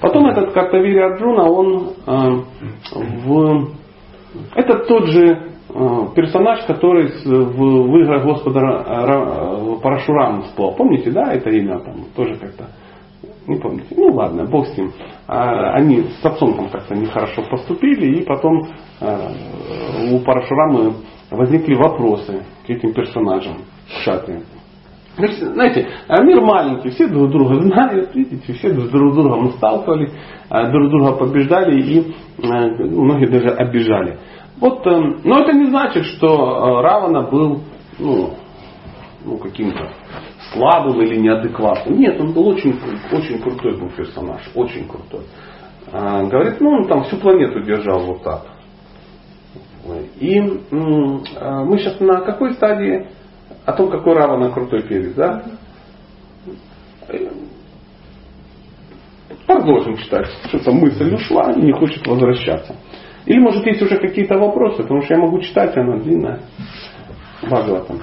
[0.00, 2.42] Потом этот Картавири Арджуна, он э,
[3.24, 3.68] в...
[4.54, 10.72] Это тот же э, персонаж, который в, в играх Господа э, Парашурам всплыл.
[10.72, 12.66] Помните, да, это имя там тоже как-то
[13.46, 13.88] не помните.
[13.96, 14.92] Ну ладно, бог с ним.
[15.26, 18.68] А, они с отцом там как-то нехорошо поступили, и потом
[20.12, 20.92] у Парашурамы
[21.30, 24.42] возникли вопросы к этим персонажам в шатре.
[25.16, 30.12] Знаете, а мир маленький, все друг друга знают, видите, все друг с другом сталкивались,
[30.48, 34.18] а, друг друга побеждали и а, многие даже обижали.
[34.60, 37.60] Вот, эм, но это не значит, что Равана был
[37.98, 38.30] ну,
[39.24, 39.90] ну, каким-то
[40.52, 41.98] слабым или неадекватным.
[41.98, 42.78] Нет, он был очень,
[43.12, 45.22] очень крутой был персонаж, очень крутой.
[45.92, 48.42] Говорит, ну он там всю планету держал вот так.
[50.18, 50.38] И
[51.36, 53.08] а, мы сейчас на какой стадии?
[53.64, 55.42] О том, какой Равана крутой перец, да?
[59.46, 60.28] Продолжим читать.
[60.48, 62.76] Что-то мысль ушла и не хочет возвращаться.
[63.26, 66.40] Или может есть уже какие-то вопросы, потому что я могу читать, она длинная.
[67.42, 68.02] Бхагаватам.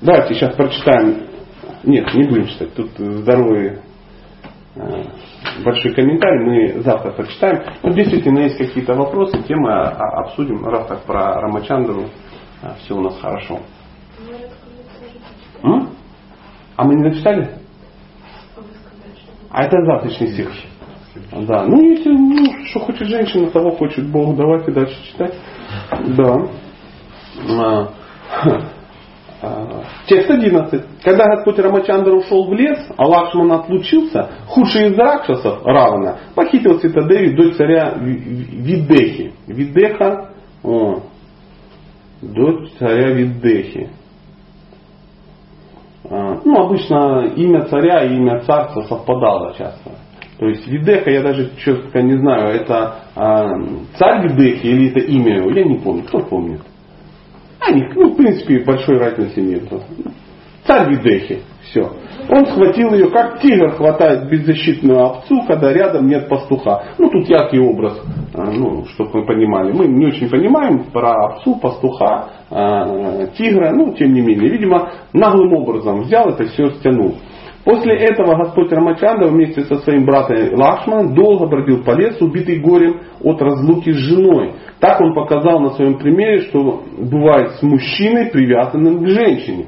[0.00, 1.26] Давайте сейчас прочитаем.
[1.84, 2.74] Нет, не будем читать.
[2.74, 3.85] Тут здоровые Э,
[5.64, 7.62] большой комментарий, мы завтра прочитаем.
[7.82, 12.04] Но действительно есть какие-то вопросы, темы обсудим, раз так про Рамачандру
[12.62, 13.60] э, все у нас хорошо.
[15.62, 15.90] М?
[16.76, 17.50] А мы не дочитали?
[19.50, 20.50] А это завтрашний стих.
[21.32, 21.64] Да.
[21.64, 25.34] Ну, если ну, что хочет женщина, того хочет Бог, давайте дальше читать.
[26.16, 26.48] Да.
[29.42, 31.02] А, текст 11.
[31.02, 37.34] Когда Господь Рамачандра ушел в лес, а Лакшман отлучился, худший из ракшасов, Равана, похитил Ситадеви
[37.34, 39.34] дочь царя Видехи.
[39.46, 40.30] Видеха,
[40.62, 41.00] о,
[42.22, 43.90] дочь царя Видехи.
[46.08, 49.90] А, ну, обычно имя царя и имя царства совпадало часто.
[50.38, 53.48] То есть Видеха, я даже четко не знаю, это а,
[53.98, 56.62] царь Видехи или это имя его, я не помню, кто помнит.
[57.66, 59.62] А ну, в принципе, большой разницы нет.
[60.66, 61.40] Царь Видехи.
[61.62, 61.90] Все.
[62.28, 66.84] Он схватил ее, как тигр хватает беззащитную овцу, когда рядом нет пастуха.
[66.98, 68.00] Ну, тут яркий образ,
[68.34, 69.72] а, ну, чтобы мы понимали.
[69.72, 74.50] Мы не очень понимаем про овцу, пастуха, а, тигра, ну, тем не менее.
[74.50, 77.16] Видимо, наглым образом взял это все, стянул.
[77.66, 83.00] После этого Господь Рамачанда вместе со своим братом Лакшманом долго бродил по лесу, убитый горем
[83.20, 84.54] от разлуки с женой.
[84.78, 89.66] Так он показал на своем примере, что бывает с мужчиной, привязанным к женщине.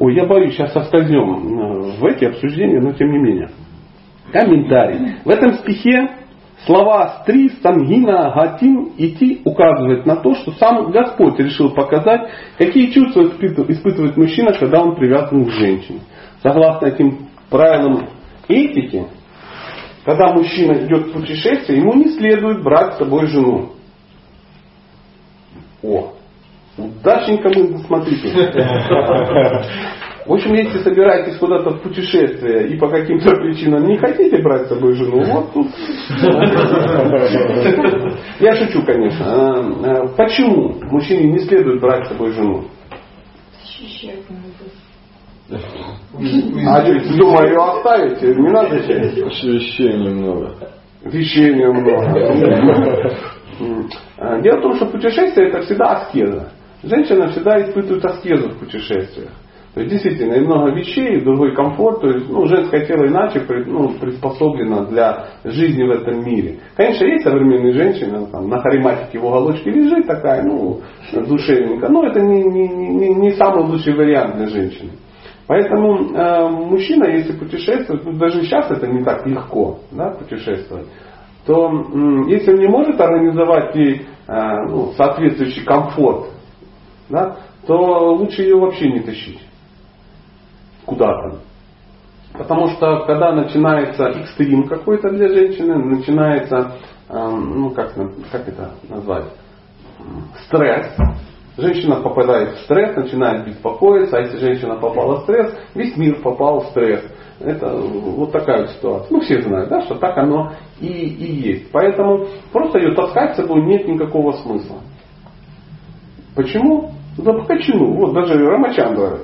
[0.00, 3.50] Ой, я боюсь, сейчас соскользнем э, в эти обсуждения, но тем не менее.
[4.32, 5.16] Комментарий.
[5.26, 6.12] В этом стихе
[6.64, 12.22] слова «стри», «самгина», «гатим» и «ти» указывают на то, что сам Господь решил показать,
[12.56, 13.24] какие чувства
[13.68, 16.00] испытывает мужчина, когда он привязан к женщине.
[16.42, 18.08] Согласно этим правилам
[18.48, 19.06] этики,
[20.04, 23.70] когда мужчина идет в путешествие, ему не следует брать с собой жену.
[25.82, 26.12] О,
[26.76, 28.28] удачненько мы, смотрите.
[30.26, 34.68] В общем, если собираетесь куда-то в путешествие и по каким-то причинам не хотите брать с
[34.70, 35.66] собой жену, вот тут.
[38.40, 39.26] Я шучу, конечно.
[39.26, 42.64] А, а, почему мужчине не следует брать с собой жену?
[45.50, 46.82] А
[47.16, 48.34] дома ее оставите?
[48.34, 49.10] Не надо чай?
[49.10, 50.54] Вещей немного.
[51.02, 53.12] Вещей немного.
[54.18, 56.50] А, дело в том, что путешествие это всегда аскеза.
[56.82, 59.30] Женщина всегда испытывает аскезу в путешествиях.
[59.74, 63.44] То есть действительно и много вещей, и другой комфорт, то есть ну, женское тело иначе
[63.66, 66.60] ну, приспособлено для жизни в этом мире.
[66.76, 70.80] Конечно, есть современные женщины, там, на хариматике в уголочке лежит такая, ну,
[71.12, 74.92] душевненько, но это не, не, не, не самый лучший вариант для женщины.
[75.46, 80.86] Поэтому э, мужчина, если путешествует, ну, даже сейчас это не так легко да, путешествовать,
[81.44, 86.30] то э, если он не может организовать ей э, ну, соответствующий комфорт,
[87.10, 87.36] да,
[87.66, 89.40] то лучше ее вообще не тащить
[90.86, 91.40] куда-то.
[92.32, 96.72] Потому что когда начинается экстрим какой-то для женщины, начинается,
[97.08, 97.94] эм, ну как,
[98.32, 99.26] как это назвать,
[100.46, 100.96] стресс,
[101.56, 106.60] женщина попадает в стресс, начинает беспокоиться, а если женщина попала в стресс, весь мир попал
[106.60, 107.04] в стресс.
[107.40, 109.08] Это вот такая вот ситуация.
[109.10, 111.70] Ну, все знают, да, что так оно и, и есть.
[111.72, 114.78] Поэтому просто ее таскать с собой нет никакого смысла.
[116.34, 116.92] Почему?
[117.18, 117.96] Да почему?
[117.96, 119.18] Вот даже Рамачандра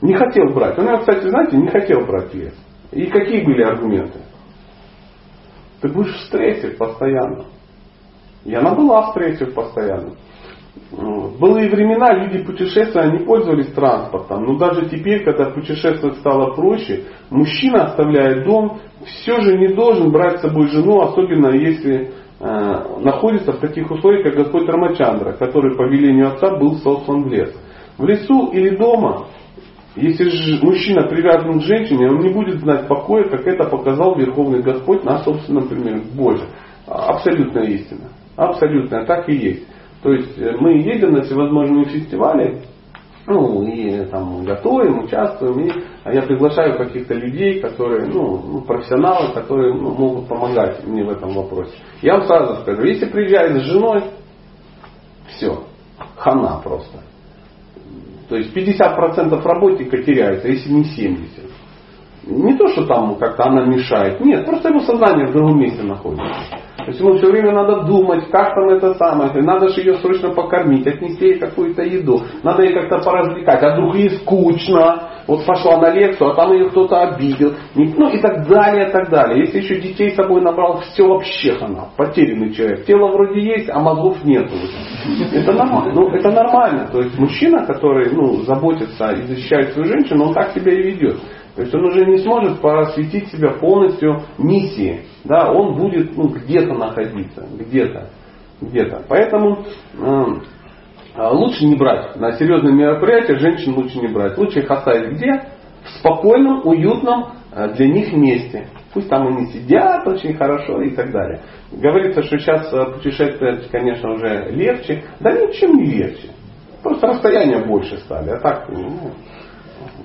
[0.00, 0.78] не хотел брать.
[0.78, 2.54] Он, кстати, знаете, не хотел брать вес.
[2.92, 4.20] И какие были аргументы?
[5.80, 7.46] Ты будешь в стрессе постоянно.
[8.46, 10.12] И она была в стрессе постоянно.
[10.92, 14.44] В былые времена люди путешествия, они пользовались транспортом.
[14.44, 20.38] Но даже теперь, когда путешествовать стало проще, мужчина, оставляя дом, все же не должен брать
[20.38, 25.82] с собой жену, особенно если э, находится в таких условиях, как Господь Рамачандра, который по
[25.82, 27.52] велению отца был сослан в лес.
[27.98, 29.26] В лесу или дома,
[29.96, 35.02] если мужчина привязан к женщине, он не будет знать покоя, как это показал Верховный Господь
[35.02, 36.02] на собственном примере.
[36.14, 36.44] Боже,
[36.86, 38.10] абсолютная истина.
[38.36, 39.66] Абсолютно, так и есть.
[40.02, 42.62] То есть э, мы едем на всевозможные фестивали,
[43.26, 45.72] ну, и там готовим, участвуем, и
[46.14, 51.34] я приглашаю каких-то людей, которые, ну, ну профессионалы, которые ну, могут помогать мне в этом
[51.34, 51.72] вопросе.
[52.02, 54.04] Я вам сразу скажу, если приезжает с женой,
[55.28, 55.64] все,
[56.16, 57.00] хана просто.
[58.28, 61.50] То есть 50% работника теряется, если не 70%.
[62.26, 64.20] Не то, что там как-то она мешает.
[64.20, 66.26] Нет, просто его сознание в другом месте находится.
[66.86, 69.32] То есть ему все время надо думать, как там это самое.
[69.42, 72.22] Надо же ее срочно покормить, отнести ей какую-то еду.
[72.44, 73.60] Надо ей как-то поразвлекать.
[73.60, 75.10] А вдруг ей скучно.
[75.26, 77.54] Вот пошла на лекцию, а там ее кто-то обидел.
[77.74, 79.40] Ну и так далее, и так далее.
[79.40, 81.88] Если еще детей с собой набрал, все вообще хана.
[81.96, 82.84] Потерянный человек.
[82.84, 84.48] Тело вроде есть, а мозгов нет.
[85.32, 85.92] Это нормально.
[85.92, 86.88] Ну, это нормально.
[86.92, 91.16] То есть мужчина, который ну, заботится и защищает свою женщину, он так себя и ведет.
[91.56, 95.06] То есть он уже не сможет посвятить себя полностью миссии.
[95.24, 98.10] Да, он будет ну, где-то находиться, где-то,
[98.60, 99.04] где-то.
[99.08, 99.64] Поэтому
[99.98, 100.24] э,
[101.16, 104.36] лучше не брать на серьезные мероприятия, женщин лучше не брать.
[104.36, 105.48] Лучше их оставить где?
[105.82, 108.68] В спокойном, уютном э, для них месте.
[108.92, 111.40] Пусть там они сидят очень хорошо и так далее.
[111.72, 115.04] Говорится, что сейчас э, путешествовать, конечно, уже легче.
[115.20, 116.28] Да ничем не легче.
[116.82, 118.28] Просто расстояния больше стали.
[118.28, 119.12] А так, ну,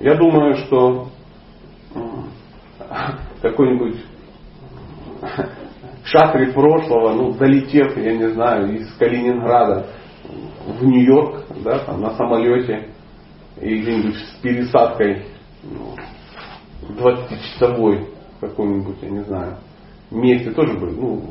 [0.00, 1.08] я думаю, что
[3.40, 3.96] какой-нибудь
[6.04, 9.86] шатре прошлого, ну, долетев, я не знаю, из Калининграда
[10.66, 12.88] в Нью-Йорк, да, там, на самолете,
[13.60, 15.24] и где-нибудь с пересадкой
[15.62, 15.94] ну,
[16.88, 18.08] 20-часовой
[18.40, 19.58] какой-нибудь, я не знаю,
[20.10, 21.22] месте тоже бы, ну,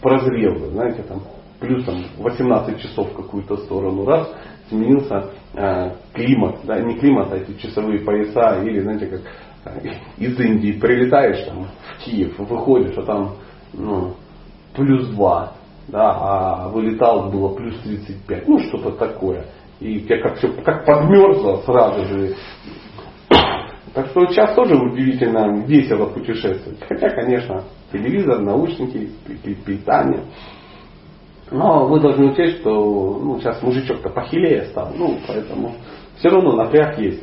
[0.00, 1.22] прозрел бы, знаете, там,
[1.60, 4.32] плюс там 18 часов в какую-то сторону, раз,
[4.68, 9.20] сменился э, климат, да, не климат, а эти часовые пояса, или, знаете, как
[10.18, 13.36] из Индии прилетаешь там, в Киев, выходишь, а там
[13.72, 14.14] ну,
[14.74, 15.52] плюс 2,
[15.88, 19.46] да, а вылетал было плюс 35, ну что-то такое.
[19.80, 22.36] И как, все, как подмерзло сразу же.
[23.94, 26.78] Так что сейчас тоже удивительно весело путешествовать.
[26.88, 29.10] Хотя, конечно, телевизор, наушники,
[29.66, 30.24] питание.
[31.50, 34.92] Но вы должны учесть, что ну, сейчас мужичок-то похилее стал.
[34.96, 35.74] Ну, поэтому
[36.16, 37.22] все равно напряг есть.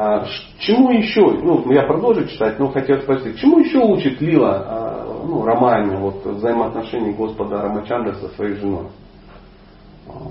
[0.00, 0.24] А,
[0.60, 5.44] чему еще, ну, я продолжу читать, но хотел спросить, чему еще учит Лила, а, ну,
[5.44, 8.86] Ромайна, вот, взаимоотношений Господа Рамачандра со своей женой?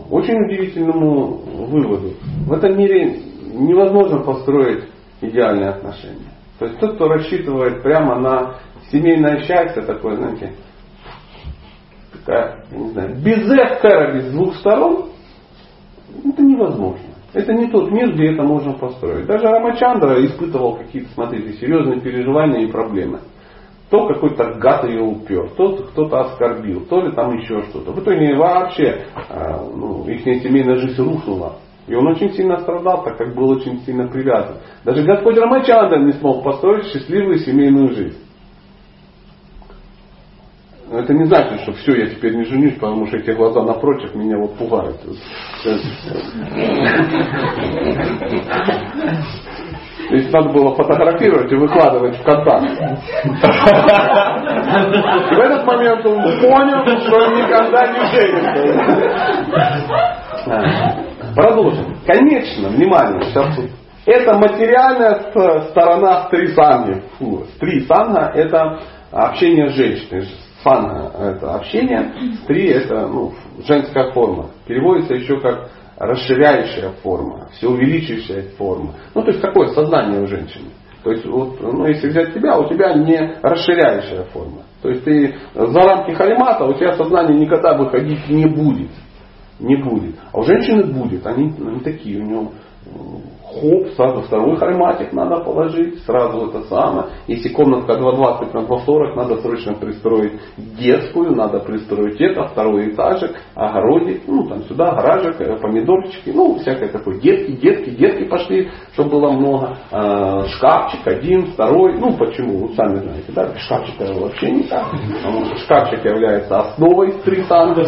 [0.09, 2.13] Очень удивительному выводу.
[2.45, 3.19] В этом мире
[3.53, 4.85] невозможно построить
[5.19, 6.31] идеальные отношения.
[6.59, 8.55] То есть тот, кто рассчитывает прямо на
[8.89, 10.53] семейное счастье, такое, знаете,
[12.13, 15.09] такая, я не знаю, без с двух сторон,
[16.23, 17.06] это невозможно.
[17.37, 19.27] Это не тот мир, где это можно построить.
[19.27, 23.19] Даже Рамачандра испытывал какие-то, смотрите, серьезные переживания и проблемы.
[23.91, 27.91] То какой-то гад ее упер, то кто-то оскорбил, то ли там еще что-то.
[27.91, 31.57] В итоге вообще а, ну, их семейная жизнь рухнула.
[31.85, 34.55] И он очень сильно страдал, так как был очень сильно привязан.
[34.83, 38.17] Даже Господь Рамачандра не смог построить счастливую семейную жизнь.
[40.91, 44.37] Это не значит, что все, я теперь не женюсь, потому что эти глаза напротив меня
[44.37, 45.01] вот пугают.
[45.01, 45.09] То
[50.15, 52.69] есть надо было фотографировать и выкладывать в контакт.
[55.31, 58.61] В этот момент он понял, что никогда не женится.
[61.35, 61.97] Продолжим.
[62.05, 63.69] Конечно, внимание, сейчас тут.
[64.05, 65.19] Это материальная
[65.71, 67.01] сторона стрисанги.
[67.19, 68.79] Фу, стрисанга это
[69.11, 70.27] общение с женщиной.
[70.67, 72.13] Санга это общение,
[72.43, 73.33] стри это ну,
[73.65, 74.47] женская форма.
[74.65, 78.93] Переводится еще как расширяющая форма, все увеличивающая форма.
[79.15, 80.69] Ну, то есть такое сознание у женщины.
[81.03, 84.63] То есть, вот, ну, если взять тебя, у тебя не расширяющая форма.
[84.81, 88.89] То есть ты за рамки халимата, у тебя сознание никогда выходить не будет.
[89.59, 90.15] Не будет.
[90.31, 91.25] А у женщины будет.
[91.25, 92.49] Они, они такие, у нее
[93.59, 97.07] хоп, сразу второй харматик надо положить, сразу это самое.
[97.27, 104.21] Если комнатка 220 на 240, надо срочно пристроить детскую, надо пристроить это, второй этажик, огородик,
[104.27, 107.19] ну там сюда, гаражик, э, помидорчики, ну всякое такое.
[107.19, 109.77] Детки, детки, детки пошли, чтобы было много.
[109.91, 114.85] Э, шкафчик один, второй, ну почему, вы сами знаете, да, шкафчик вообще не так.
[115.63, 117.85] Шкафчик является основой стрит-санга.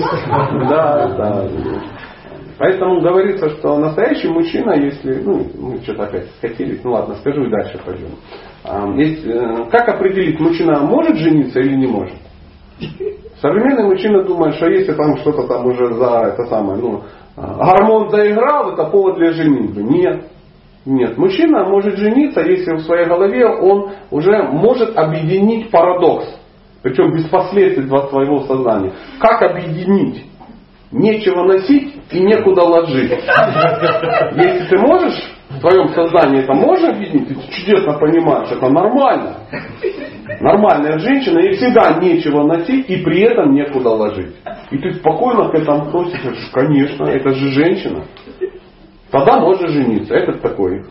[0.69, 1.49] Да, это
[2.59, 7.49] Поэтому говорится, что настоящий мужчина, если, ну, мы что-то опять скатились, ну ладно, скажу и
[7.49, 8.09] дальше пойдем.
[8.65, 12.15] А, есть, э, как определить, мужчина может жениться или не может?
[13.41, 17.03] Современный мужчина думает, что если там что-то там уже за это самое, ну,
[17.37, 19.81] гормон заиграл, это повод для женитьбы.
[19.81, 20.25] Нет.
[20.85, 21.17] Нет.
[21.17, 26.25] Мужчина может жениться, если в своей голове он уже может объединить парадокс.
[26.81, 28.91] Причем без последствий для своего сознания.
[29.19, 30.28] Как объединить?
[30.91, 33.11] Нечего носить и некуда ложить.
[33.11, 39.37] Если ты можешь в твоем сознании это можно видеть, ты чудесно понимаешь, это нормально.
[40.41, 44.35] Нормальная женщина, ей всегда нечего носить и при этом некуда ложить.
[44.71, 48.05] И ты спокойно к этому относишься, конечно, это же женщина.
[49.11, 50.13] Тогда можешь жениться.
[50.13, 50.85] Это такой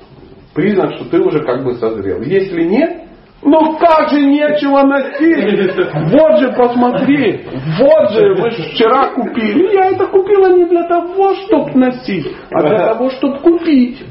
[0.54, 2.20] признак, что ты уже как бы созрел.
[2.22, 3.07] Если нет,
[3.42, 5.76] ну как же нечего носить?
[6.12, 7.46] Вот же посмотри,
[7.78, 9.74] вот же вы же вчера купили.
[9.74, 14.04] Я это купила не для того, чтобы носить, а для того, чтобы купить.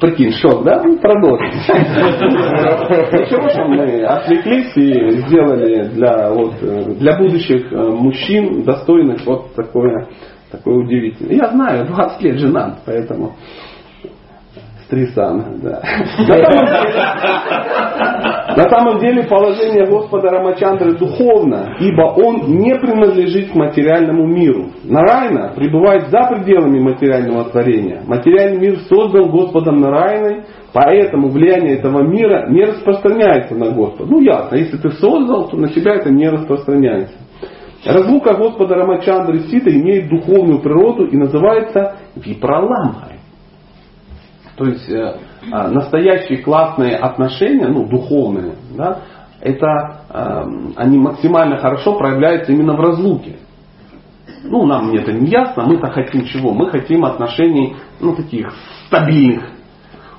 [0.00, 0.80] Прикинь, шок, да?
[0.84, 1.46] Ну, продолжим.
[3.18, 6.54] Ничего, что мы отвлеклись и сделали для, вот,
[6.98, 10.06] для будущих э, мужчин достойных вот такое,
[10.52, 11.34] такое удивительное.
[11.34, 13.34] Я знаю, 20 лет женат, поэтому
[14.88, 15.82] Стрисана, да.
[18.56, 24.70] На самом деле положение Господа Рамачандры духовно, ибо он не принадлежит к материальному миру.
[24.84, 28.02] Нарайна пребывает за пределами материального творения.
[28.06, 34.10] Материальный мир создан Господом Нарайной, поэтому влияние этого мира не распространяется на Господа.
[34.10, 37.14] Ну ясно, если ты создал, то на тебя это не распространяется.
[37.84, 43.17] Разлука Господа Рамачандры Сита имеет духовную природу и называется Випраламхой.
[44.58, 45.14] То есть э,
[45.52, 49.02] а, настоящие классные отношения, ну, духовные, да,
[49.40, 50.44] это э,
[50.74, 53.36] они максимально хорошо проявляются именно в разлуке.
[54.42, 56.52] Ну, нам это не ясно, мы-то хотим чего?
[56.52, 58.52] Мы хотим отношений, ну, таких
[58.88, 59.44] стабильных.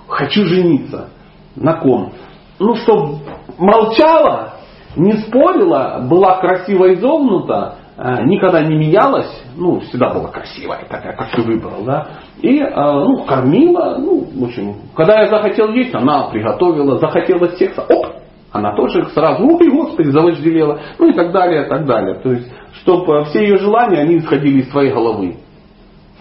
[0.07, 1.09] Хочу жениться.
[1.55, 2.13] На ком?
[2.59, 3.17] Ну, чтобы
[3.57, 4.53] молчала,
[4.95, 7.75] не спорила, была красиво изогнута,
[8.23, 12.07] никогда не менялась, ну, всегда была красивая, такая, как ты выбрал, да,
[12.41, 17.83] и, э, ну, кормила, ну, в общем, когда я захотел есть, она приготовила, захотела секса,
[17.89, 18.07] оп,
[18.53, 22.15] она тоже сразу, ой, господи, завожделела, ну и так далее, и так далее.
[22.21, 25.37] То есть, чтобы все ее желания, они исходили из своей головы.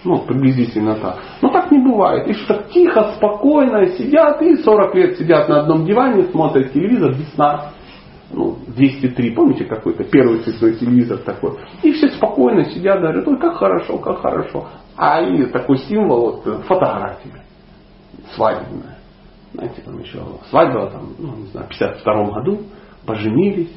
[0.04, 1.16] Ну, приблизительно так.
[1.42, 2.28] Но так не бывает.
[2.28, 7.32] И что тихо, спокойно сидят, и 40 лет сидят на одном диване, смотрят телевизор без
[7.34, 7.72] сна
[8.30, 11.58] ну, 203, помните какой-то первый цветной телевизор такой.
[11.82, 14.68] И все спокойно сидят, говорят, ой, как хорошо, как хорошо.
[14.96, 17.42] А и такой символ, вот, фотография
[18.34, 18.98] свадебная.
[19.54, 22.60] Знаете, там еще свадьба, там, ну, не знаю, в 52 году,
[23.06, 23.72] поженились,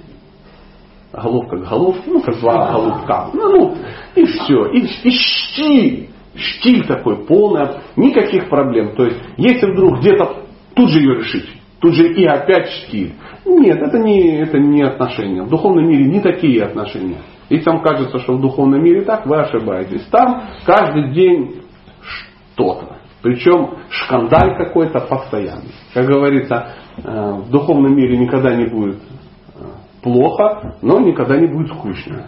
[1.14, 3.30] головка к головке, ну, как два голубка.
[3.34, 3.78] Ну, ну,
[4.16, 4.66] и все.
[4.68, 6.10] И, и штиль.
[6.34, 8.96] Штиль такой полный, никаких проблем.
[8.96, 10.46] То есть, если вдруг где-то
[10.76, 13.14] тут же ее решить, тут же и опять штиль.
[13.46, 15.42] Нет, это не, это не отношения.
[15.42, 17.18] В духовном мире не такие отношения.
[17.50, 20.06] Если вам кажется, что в духовном мире так, вы ошибаетесь.
[20.12, 21.64] Там каждый день
[22.02, 22.98] что-то.
[23.22, 25.74] Причем шкандаль какой-то постоянный.
[25.94, 26.68] Как говорится,
[27.04, 28.98] э, в духовном мире никогда не будет
[29.56, 29.64] э,
[30.02, 32.28] плохо, но никогда не будет скучно.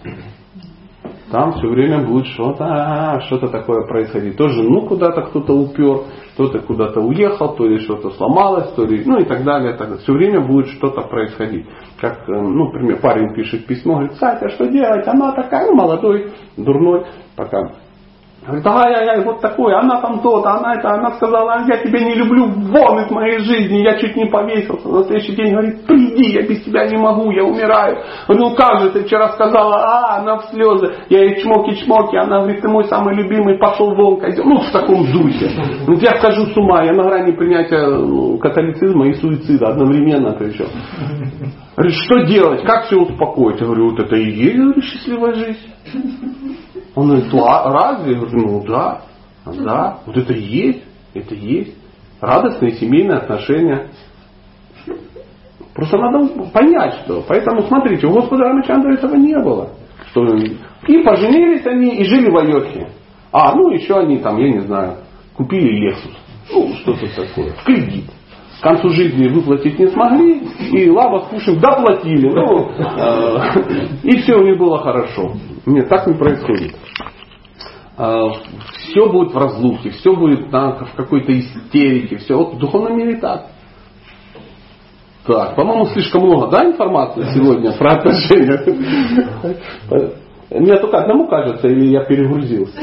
[1.33, 4.37] Там все время будет что-то, а, что-то такое происходить.
[4.37, 6.03] Тоже, ну, куда-то кто-то упер,
[6.35, 9.73] кто-то куда-то уехал, то ли что-то сломалось, то ли, ну и так далее.
[9.73, 11.65] Так, все время будет что-то происходить.
[11.99, 15.07] Как, э, ну, например, парень пишет письмо, говорит, Сатя, что делать?
[15.07, 17.03] Она такая, ну, молодой, дурной,
[17.35, 17.71] пока
[18.45, 22.47] Говорит, ай-яй-яй, вот такое, она там то-то, она это, она сказала, я тебя не люблю,
[22.47, 24.89] вон из моей жизни, я чуть не повесился.
[24.89, 28.03] На следующий день говорит, приди, я без тебя не могу, я умираю.
[28.27, 32.41] Говорю, ну как же, ты вчера сказала, а, она в слезы, я ей чмоки-чмоки, она
[32.41, 34.43] говорит, ты мой самый любимый, пошел вон, козел.
[34.43, 35.49] Ну, в таком духе.
[35.87, 40.67] Вот я схожу с ума, я на грани принятия ну, католицизма и суицида одновременно причем.
[41.77, 43.61] Говорит, что делать, как все успокоить?
[43.61, 46.62] Я говорю, вот это и есть говорю, счастливая жизнь.
[46.95, 48.13] Он говорит, разве?
[48.13, 49.01] Я говорю, ну да,
[49.45, 50.83] да, вот это есть,
[51.13, 51.75] это есть.
[52.21, 53.89] Радостные семейные отношения.
[55.73, 57.23] Просто надо понять, что.
[57.27, 59.71] Поэтому смотрите, у Господа Рамачандра этого не было.
[60.11, 62.89] Что, и поженились они, и жили в Айохе.
[63.31, 64.97] А, ну еще они там, я не знаю,
[65.35, 66.15] купили Лексус.
[66.51, 67.51] Ну, что-то такое.
[67.53, 68.05] В кредит.
[68.63, 70.41] К концу жизни выплатить не смогли,
[70.71, 72.29] и Лава с Пушем доплатили.
[72.29, 75.33] Ну, э, и все у них было хорошо.
[75.65, 76.73] Нет, так не происходит.
[77.97, 78.29] А,
[78.77, 82.37] все будет в разлуке, все будет в какой-то истерике, все.
[82.37, 83.47] Вот в духовном мире так.
[85.27, 88.63] Так, по-моему, слишком много, да, информации сегодня про отношения?
[90.51, 92.79] Мне только одному кажется, или я перегрузился.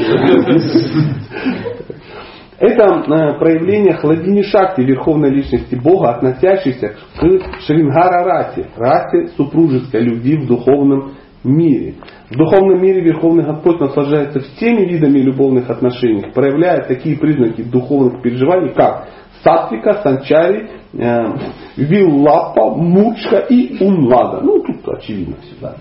[2.60, 10.36] Это э, проявление хладини шакти верховной личности Бога, относящейся к Шрингара Расе, расе супружеской любви
[10.36, 11.94] в духовном мире.
[12.28, 18.74] В духовном мире Верховный Господь наслаждается всеми видами любовных отношений, проявляя такие признаки духовных переживаний,
[18.74, 19.08] как
[19.42, 24.40] сатвика, санчари, виллапа, мучка и унлада.
[24.42, 25.76] Ну, тут очевидно всегда.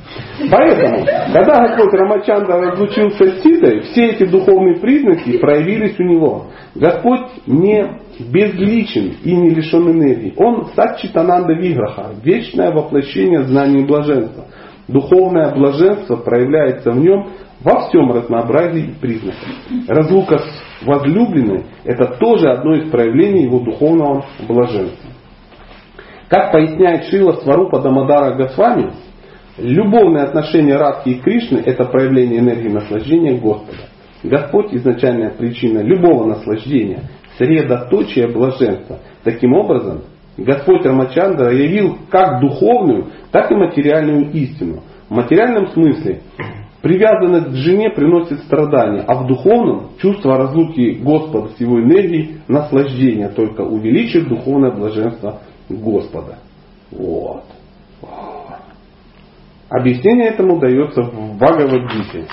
[0.52, 6.46] Поэтому, когда Господь Рамачандра разлучился с Ситой, все эти духовные признаки проявились у него.
[6.76, 10.34] Господь не безличен и не лишен энергии.
[10.38, 14.46] Он сатчитананда виграха, вечное воплощение знания и блаженства.
[14.88, 17.30] Духовное блаженство проявляется в нем
[17.62, 19.48] во всем разнообразии и признаках.
[19.88, 25.10] Разлука с возлюбленной– это тоже одно из проявлений его духовного блаженства.
[26.30, 28.94] Как поясняет Шила Сварупа Дамадара Госвами,
[29.58, 33.90] любовные отношения Радхи и Кришны– это проявление энергии наслаждения Господа.
[34.24, 39.00] Господь– изначальная причина любого наслаждения, средоточие блаженства.
[39.24, 40.04] Таким образом,
[40.38, 44.84] Господь Рамачандра явил как духовную, так и материальную истину.
[45.10, 46.22] В материальном смысле
[46.82, 53.30] привязанность к жене приносит страдания, а в духовном чувство разлуки Господа с его энергией наслаждение
[53.30, 56.40] только увеличит духовное блаженство Господа.
[56.92, 57.44] Вот.
[59.70, 62.26] Объяснение этому дается в Бхагавадгите.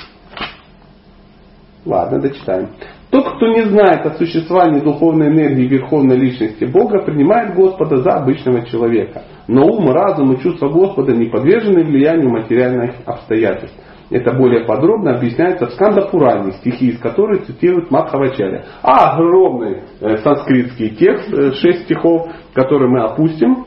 [1.85, 2.71] Ладно, дочитаем.
[3.11, 8.67] Тот, кто не знает о существовании духовной энергии Верховной Личности Бога, принимает Господа за обычного
[8.67, 9.23] человека.
[9.47, 13.79] Но ум, разум и чувство Господа не подвержены влиянию материальных обстоятельств.
[14.11, 18.65] Это более подробно объясняется в Скандапуране, стихи из которой цитирует Мадхавачаря.
[18.83, 23.67] А огромный э, санскритский текст, э, шесть стихов, который мы опустим.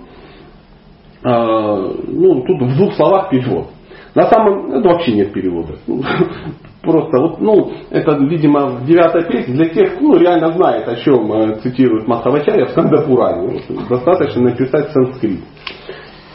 [1.23, 3.67] Э, ну, тут в двух словах перевод.
[4.15, 5.73] На самом это вообще нет перевода.
[6.81, 10.95] Просто вот, ну, это, видимо, в девятой песне для тех, кто ну, реально знает, о
[10.95, 13.61] чем э, цитирует Махавачарья в Скандапуране.
[13.89, 15.41] Достаточно написать санскрит.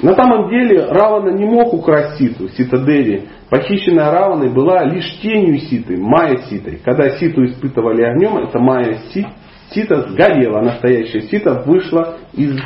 [0.03, 3.29] На самом деле Равана не мог украсть Ситу, Сита Деви.
[3.49, 6.81] Похищенная Раваной была лишь тенью Ситы, Майя Ситой.
[6.85, 8.99] Когда Ситу испытывали огнем, эта Майя
[9.71, 12.59] Сита сгорела, настоящая Сита вышла из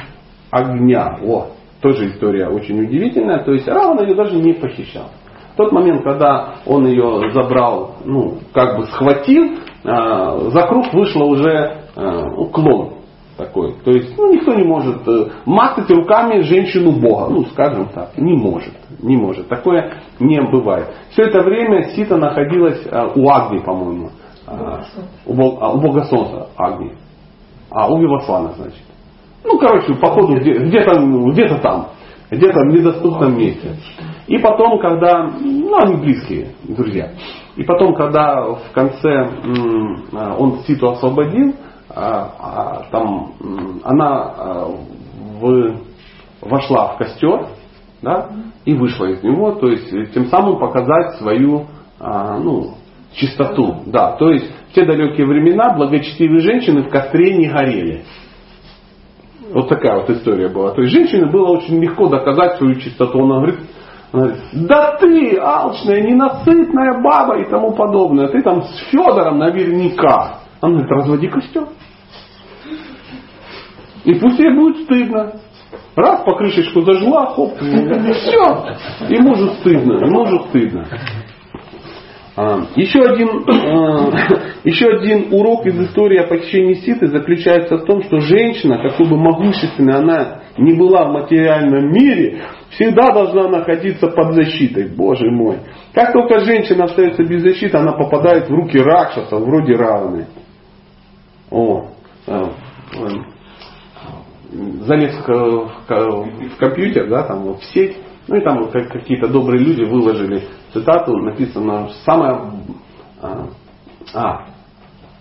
[0.50, 1.18] огня.
[1.22, 1.48] О,
[1.82, 3.44] тоже история очень удивительная.
[3.44, 5.10] То есть Равана ее даже не похищал
[5.58, 11.80] тот момент, когда он ее забрал, ну, как бы схватил, э, за круг вышло уже
[11.96, 12.97] э, уклон
[13.38, 13.74] такой.
[13.84, 17.28] То есть ну, никто не может э, мацать руками женщину Бога.
[17.30, 18.74] Ну, скажем так, не может.
[19.00, 19.48] Не может.
[19.48, 20.88] Такое не бывает.
[21.10, 24.10] Все это время Сита находилась э, у Агни, по-моему.
[24.46, 24.82] Э,
[25.24, 26.92] у, Бога, а, у Бога Солнца Агни.
[27.70, 28.82] А у Вивасвана, значит.
[29.44, 30.64] Ну, короче, походу где-то,
[31.30, 31.88] где-то там
[32.30, 33.76] где-то в недоступном месте.
[34.26, 37.12] И потом, когда, ну, они близкие друзья.
[37.56, 39.30] И потом, когда в конце
[40.12, 41.54] а, он Ситу освободил,
[41.88, 43.32] там
[43.84, 44.66] она
[45.40, 45.76] в,
[46.42, 47.48] вошла в костер,
[48.02, 48.30] да,
[48.64, 51.66] и вышла из него, то есть тем самым показать свою,
[51.98, 52.74] ну,
[53.14, 53.82] чистоту.
[53.86, 58.04] Да, то есть в те далекие времена благочестивые женщины в костре не горели.
[59.52, 60.72] Вот такая вот история была.
[60.72, 63.24] То есть женщине было очень легко доказать свою чистоту.
[63.24, 63.60] Она говорит,
[64.12, 68.28] Она говорит, да ты, алчная, ненасытная баба и тому подобное.
[68.28, 70.40] Ты там с Федором наверняка.
[70.60, 71.68] Она говорит, разводи костер.
[74.04, 75.34] И пусть ей будет стыдно.
[75.94, 78.76] Раз по крышечку зажгла, хоп, все.
[79.08, 80.86] И мужу стыдно, и мужу стыдно.
[82.36, 84.10] А, еще один, а,
[84.64, 89.16] еще один урок из истории о похищении Ситы заключается в том, что женщина, какой бы
[89.16, 94.88] могущественной она не была в материальном мире, всегда должна находиться под защитой.
[94.94, 95.58] Боже мой.
[95.92, 100.26] Как только женщина остается без защиты, она попадает в руки Ракшаса, вроде равны.
[101.50, 101.88] О,
[102.26, 102.50] а,
[104.50, 107.96] залез в, в компьютер, да, там в сеть,
[108.26, 112.40] ну и там как, какие-то добрые люди выложили цитату, написано самое
[113.22, 113.48] а,
[114.14, 114.46] а,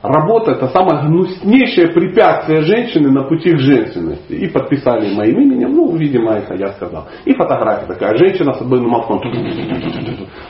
[0.01, 4.33] работа это самое гнуснейшее препятствие женщины на пути к женственности.
[4.33, 7.07] И подписали моим именем, ну, видимо, это я сказал.
[7.25, 9.21] И фотография такая, женщина с обойным молотком.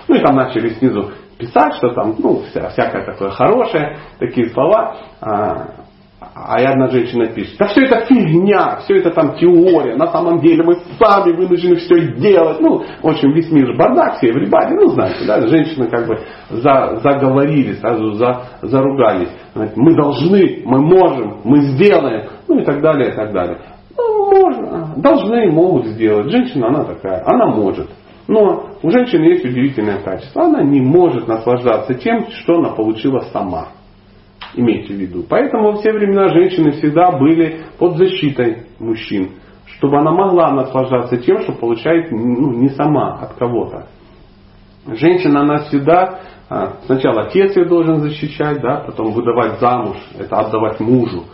[0.08, 4.96] Ну и там начали снизу писать, что там, ну, вся, всякое такое хорошее, такие слова.
[5.22, 5.88] А,
[6.20, 10.64] а одна женщина пишет, да все это фигня, все это там теория, на самом деле
[10.64, 12.60] мы сами вынуждены все делать.
[12.60, 16.20] Ну, в общем, весь мир бардак, все everybody, ну, знаете, да, женщины как бы
[16.50, 19.30] за, заговорили, сразу за, заругались.
[19.54, 23.60] Мы должны, мы можем, мы сделаем, ну и так далее, и так далее.
[23.96, 26.32] Ну, можно, должны, могут сделать.
[26.32, 27.90] Женщина, она такая, она может.
[28.28, 30.44] Но у женщины есть удивительное качество.
[30.44, 33.70] Она не может наслаждаться тем, что она получила сама.
[34.54, 35.24] Имейте в виду.
[35.28, 39.32] Поэтому во все времена женщины всегда были под защитой мужчин,
[39.78, 43.88] чтобы она могла наслаждаться тем, что получает ну, не сама от кого-то.
[44.88, 46.20] Женщина, она всегда,
[46.50, 51.26] а, сначала отец ее должен защищать, да, потом выдавать замуж, это отдавать мужу,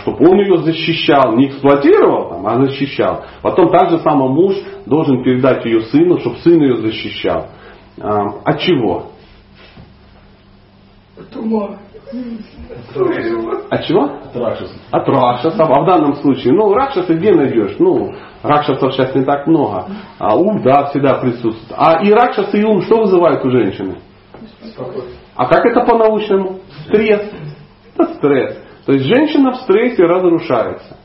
[0.00, 3.24] чтобы он ее защищал, не эксплуатировал, там, а защищал.
[3.42, 4.56] Потом также самый муж
[4.86, 7.48] должен передать ее сыну, чтобы сын ее защищал.
[8.00, 9.06] А, от чего?
[11.16, 11.78] От ума.
[13.70, 14.04] От чего?
[14.04, 14.76] От ракшасов.
[14.90, 15.70] От ракшасов.
[15.70, 17.76] А в данном случае, ну, ракшасы где найдешь?
[17.78, 19.86] Ну, ракшасов сейчас не так много.
[20.18, 21.72] А ум, да, всегда присутствует.
[21.76, 23.98] А и ракшасы, и ум что вызывают у женщины?
[25.36, 26.60] А как это по-научному?
[26.86, 27.30] Стресс.
[27.94, 28.67] Это стресс.
[28.88, 30.96] То есть женщина в стрессе разрушается.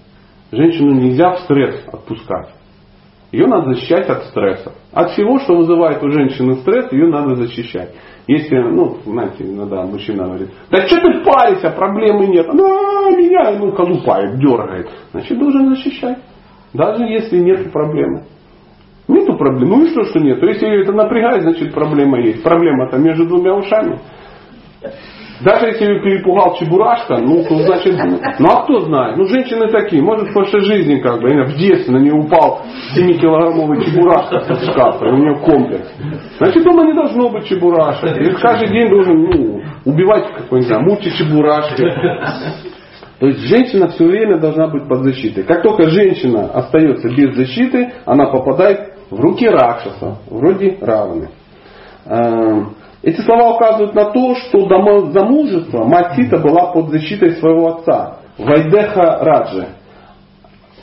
[0.53, 2.47] Женщину нельзя в стресс отпускать.
[3.33, 4.71] Ее надо защищать от стресса.
[4.93, 7.89] От всего, что вызывает у женщины стресс, ее надо защищать.
[8.25, 12.47] Если, ну, знаете, иногда мужчина говорит, да что ты паришься, проблемы нет.
[12.47, 14.89] Она меня, ну, колупает, дергает.
[15.11, 16.19] Значит, должен защищать.
[16.71, 18.23] Даже если нет проблемы.
[19.09, 19.71] Нету проблем.
[19.71, 20.41] Ну и что, что нет?
[20.41, 22.43] Если ее это напрягает, значит проблема есть.
[22.43, 23.99] Проблема-то между двумя ушами.
[25.41, 27.95] Даже если перепугал чебурашка, ну, то значит,
[28.39, 29.17] ну а кто знает?
[29.17, 32.61] Ну, женщины такие, может, в прошлой жизни, как бы, в детстве на нее упал
[32.95, 35.91] 7-килограммовый чебурашка со шкафа, у нее комплекс.
[36.37, 38.15] Значит, дома не должно быть чебурашек.
[38.17, 41.83] И каждый день должен, ну, убивать какой-нибудь, там, мучить чебурашки.
[43.19, 45.43] То есть женщина все время должна быть под защитой.
[45.43, 51.29] Как только женщина остается без защиты, она попадает в руки Ракшаса, вроде равны.
[53.03, 58.19] Эти слова указывают на то, что до замужества мать Сита была под защитой своего отца,
[58.37, 59.67] Вайдеха Раджи.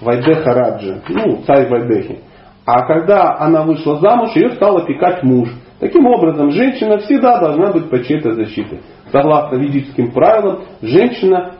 [0.03, 2.18] Вайдеха Раджи, ну, царь Вайдехи.
[2.66, 5.49] А когда она вышла замуж, ее стал опекать муж.
[5.79, 8.81] Таким образом, женщина всегда должна быть под чьей-то защитой.
[9.11, 11.55] Согласно ведическим правилам, женщина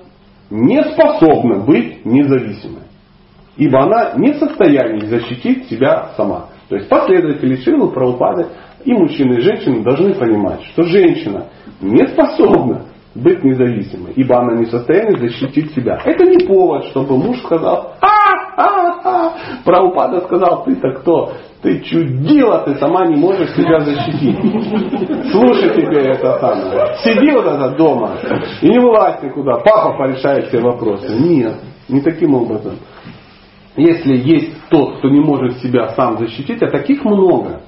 [0.51, 2.83] не способна быть независимой.
[3.57, 6.49] Ибо она не в состоянии защитить себя сама.
[6.69, 8.47] То есть последователи Шилы Прабхупады
[8.85, 11.49] и мужчины, и женщины должны понимать, что женщина
[11.81, 16.01] не способна быть независимой, ибо она не в состоянии защитить себя.
[16.05, 18.09] Это не повод, чтобы муж сказал, а,
[18.57, 19.35] а, а.
[19.65, 21.33] Прабхупада сказал, ты-то кто?
[21.63, 24.39] Ты чудила, ты сама не можешь себя защитить.
[25.31, 26.95] Слушай тебе это самое.
[27.05, 28.13] Сиди вот это дома
[28.63, 29.57] и не вылазь никуда.
[29.57, 31.13] Папа порешает все вопросы.
[31.13, 31.57] Нет,
[31.89, 32.77] не таким образом.
[33.77, 37.63] Если есть тот, кто не может себя сам защитить, а таких много.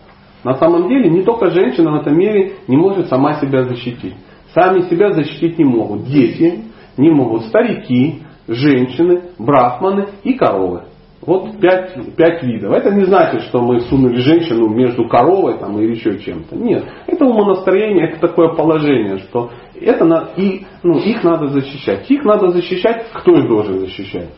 [0.44, 4.14] На самом деле не только женщина в этом мире не может сама себя защитить.
[4.54, 6.04] Сами себя защитить не могут.
[6.04, 6.64] Дети
[6.96, 10.84] не могут, старики, женщины, брахманы и коровы.
[11.24, 12.72] Вот пять, пять видов.
[12.72, 16.56] Это не значит, что мы сунули женщину между коровой там, или еще чем-то.
[16.56, 16.84] Нет.
[17.06, 22.10] Это умонастроение, это такое положение, что это на, и, ну, их надо защищать.
[22.10, 23.06] Их надо защищать.
[23.12, 24.30] Кто их должен защищать?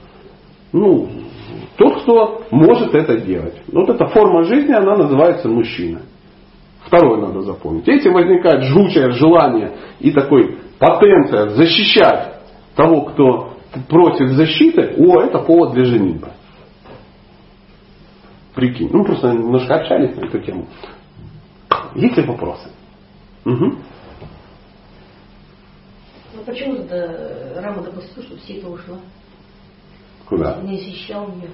[0.72, 1.08] Ну,
[1.76, 3.54] тот, кто может это делать.
[3.72, 6.02] Вот эта форма жизни, она называется мужчина.
[6.86, 7.88] Второе надо запомнить.
[7.88, 12.34] Этим возникает жгучее желание и такой потенция защищать
[12.76, 13.54] того, кто
[13.88, 14.94] просит защиты.
[14.98, 16.28] О, это повод для женитьбы.
[18.54, 18.90] Прикинь.
[18.92, 20.66] Ну, просто немножко общались на эту тему.
[21.94, 22.68] Есть ли вопросы?
[23.44, 23.74] Угу.
[26.34, 26.76] Ну почему
[27.56, 28.98] Рама допустил, чтобы сила ушла?
[30.28, 30.58] Куда?
[30.62, 31.50] Не защищал ее.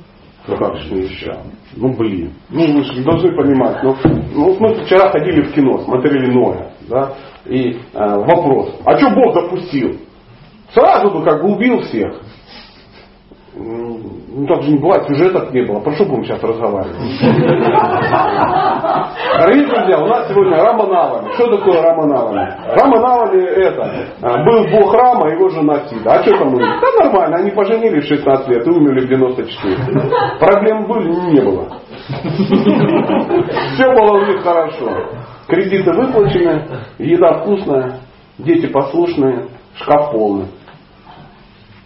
[0.46, 1.42] Ну как же не ищал?
[1.76, 2.32] Ну блин.
[2.48, 3.82] Ну вы же должны понимать.
[3.82, 3.96] Ну,
[4.32, 6.72] ну мы вчера ходили в кино, смотрели Ноя.
[6.88, 7.14] Да?
[7.46, 8.74] И э, вопрос.
[8.84, 9.98] А что Бог допустил?
[10.72, 12.20] Сразу бы как бы убил всех.
[13.52, 15.80] Ну так же не бывает, сюжетов не было.
[15.80, 16.96] Про что будем сейчас разговаривать?
[19.38, 21.32] Дорогие друзья, у нас сегодня Раманавами.
[21.34, 22.54] Что такое Раманавами?
[22.78, 23.92] Раманавами это.
[24.22, 26.12] а, Был бог Рама, его жена Сида.
[26.14, 26.68] А что там у них?
[26.80, 29.76] Да нормально, они поженились в 16 лет и умерли в 94.
[30.38, 31.10] Проблем были?
[31.32, 31.66] Не было.
[33.74, 34.90] Все было у них хорошо.
[35.48, 36.62] Кредиты выплачены,
[36.98, 38.00] еда вкусная,
[38.38, 40.46] дети послушные, шкаф полный.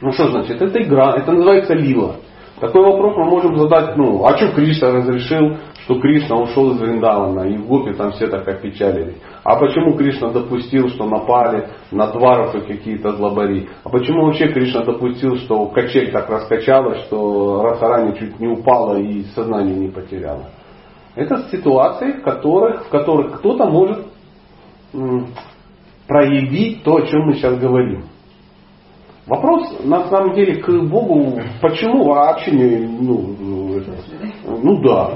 [0.05, 0.61] Ну что значит?
[0.61, 2.16] Это игра, это называется лила.
[2.61, 7.48] Такой вопрос мы можем задать, ну, а что Кришна разрешил, что Кришна ушел из Вриндавана,
[7.48, 9.16] и в Гопи там все так опечалились.
[9.44, 13.70] А почему Кришна допустил, что напали на дваров и какие-то злобари?
[13.82, 19.22] А почему вообще Кришна допустил, что качель так раскачалась, что Расарани чуть не упала и
[19.34, 20.50] сознание не потеряла?
[21.14, 24.05] Это ситуации, в которых, в которых кто-то может
[24.92, 25.28] м,
[26.07, 28.05] проявить то, о чем мы сейчас говорим.
[29.27, 33.35] Вопрос на самом деле к Богу, почему вообще не, ну,
[34.45, 35.14] ну, да,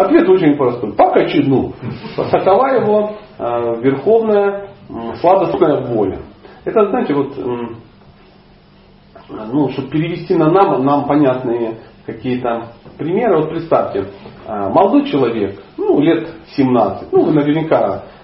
[0.00, 0.94] ответ очень простой.
[0.94, 1.74] По кочану.
[2.16, 4.70] Такова его э, верховная
[5.20, 6.20] сладостная воля.
[6.64, 7.76] Это, знаете, вот, м,
[9.28, 13.40] ну, чтобы перевести на нам, нам понятные какие-то примеры.
[13.40, 14.06] Вот представьте,
[14.46, 18.19] э, молодой человек, ну, лет 17, ну, вы наверняка э,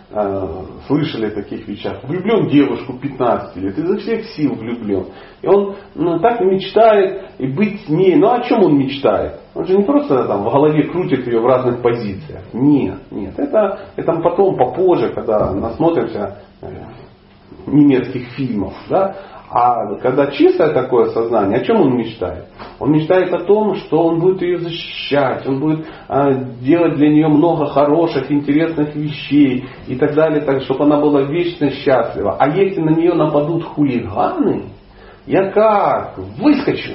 [0.86, 2.02] слышали о таких вещах.
[2.04, 5.06] Влюблен в девушку 15 лет, изо всех сил влюблен.
[5.42, 8.16] И он ну, так мечтает и быть с ней.
[8.16, 9.40] Ну о чем он мечтает?
[9.54, 12.42] Он же не просто там в голове крутит ее в разных позициях.
[12.52, 13.38] Нет, нет.
[13.38, 16.68] Это, это потом, попозже, когда насмотримся э,
[17.66, 18.74] немецких фильмов.
[18.88, 19.16] Да?
[19.48, 22.46] А когда чистое такое сознание, о чем он мечтает?
[22.80, 27.28] Он мечтает о том, что он будет ее защищать, он будет а, делать для нее
[27.28, 32.36] много хороших, интересных вещей и так далее, так, чтобы она была вечно счастлива.
[32.38, 34.64] А если на нее нападут хулиганы,
[35.26, 36.94] я как выскочу,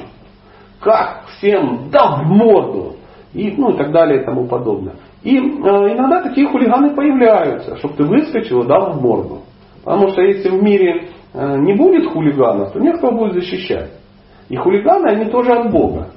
[0.81, 2.97] как всем дам морду,
[3.33, 4.95] и, ну, и так далее и тому подобное.
[5.23, 9.39] И э, иногда такие хулиганы появляются, чтобы ты выскочил и дал в морду.
[9.83, 13.91] Потому что если в мире не будет хулиганов, то некто будет защищать.
[14.49, 16.09] И хулиганы, они тоже от Бога.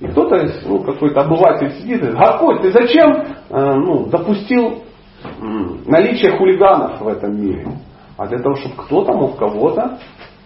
[0.00, 3.10] И кто-то, ну, какой-то обыватель сидит и говорит, Господь, ты зачем
[3.50, 4.82] э, ну, допустил
[5.86, 7.66] наличие хулиганов в этом мире?
[8.16, 9.98] А для того, чтобы кто-то мог кого-то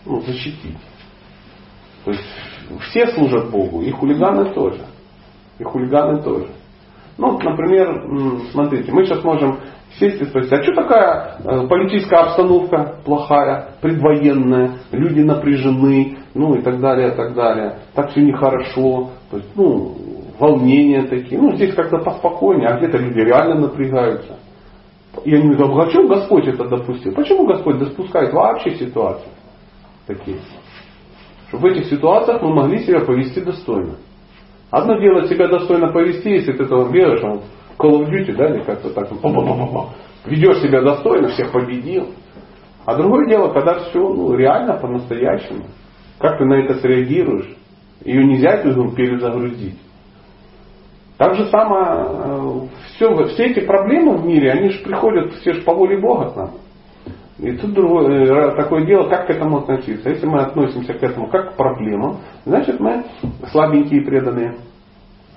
[0.05, 0.77] ну, защитить.
[2.05, 2.25] То есть
[2.89, 4.85] все служат Богу, и хулиганы тоже.
[5.59, 6.49] И хулиганы тоже.
[7.16, 9.59] Ну, например, смотрите, мы сейчас можем
[9.99, 16.62] сесть и спросить, а что такая э, политическая обстановка плохая, предвоенная, люди напряжены, ну и
[16.62, 17.78] так далее, и так далее.
[17.94, 19.94] Так все нехорошо, то есть, ну,
[20.38, 21.40] волнения такие.
[21.40, 24.38] Ну, здесь как-то поспокойнее, а где-то люди реально напрягаются.
[25.24, 27.14] И они говорят, а почему Господь это допустил?
[27.14, 29.30] Почему Господь допускает вообще ситуации
[30.07, 30.38] такие?
[31.49, 33.96] Чтобы в этих ситуациях мы могли себя повести достойно.
[34.70, 37.40] Одно дело себя достойно повести, если ты этого веришь, он
[37.79, 39.91] Call of Duty, да, или как-то так, па-па-па-па-па.
[40.26, 42.09] ведешь себя достойно, всех победил.
[42.85, 45.64] А другое дело, когда все ну, реально по-настоящему.
[46.18, 47.55] Как ты на это среагируешь?
[48.05, 49.79] Ее нельзя эту перезагрузить.
[51.18, 55.74] Так же самое, все, все эти проблемы в мире, они же приходят все же по
[55.74, 56.51] воле Бога к нам.
[57.39, 60.11] И тут другое, э, такое дело, как к этому относиться.
[60.11, 63.05] Если мы относимся к этому как к проблемам, значит мы
[63.53, 64.57] слабенькие и преданные.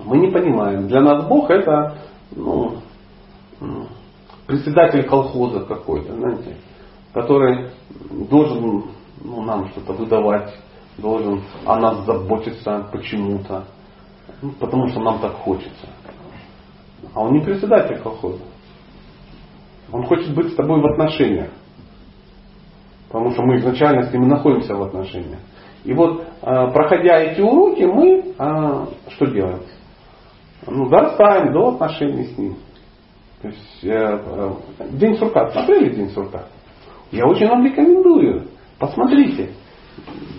[0.03, 0.87] Мы не понимаем.
[0.87, 1.95] Для нас Бог это
[2.31, 2.77] ну,
[4.47, 6.55] председатель колхоза какой-то, знаете,
[7.13, 7.69] который
[8.29, 8.85] должен
[9.23, 10.53] ну, нам что-то выдавать,
[10.97, 13.65] должен о нас заботиться почему-то,
[14.41, 15.87] ну, потому что нам так хочется.
[17.13, 18.43] А он не председатель колхоза.
[19.91, 21.49] Он хочет быть с тобой в отношениях.
[23.07, 25.39] Потому что мы изначально с ним находимся в отношениях.
[25.83, 29.61] И вот, э, проходя эти уроки, мы э, что делаем?
[30.67, 32.55] Ну, дорастаем до отношений с ним.
[33.41, 34.53] То есть, э,
[34.91, 35.49] День сурка.
[35.51, 36.45] Смотрели День сурка?
[37.11, 38.43] Я очень вам рекомендую.
[38.79, 39.49] Посмотрите.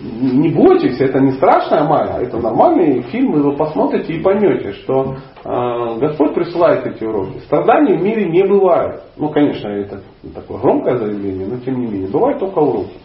[0.03, 5.15] Не бойтесь, это не страшная майя, это нормальный фильм, вы его посмотрите и поймете, что
[5.45, 7.37] э, Господь присылает эти уроки.
[7.45, 9.01] Страданий в мире не бывает.
[9.15, 10.01] Ну, конечно, это
[10.33, 12.97] такое громкое заявление, но тем не менее, бывают только уроки.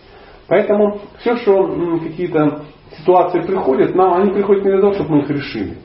[0.48, 1.68] Поэтому все, что
[2.02, 2.64] какие-то
[2.98, 5.76] ситуации приходят, нам они приходят не для того, чтобы мы их решили.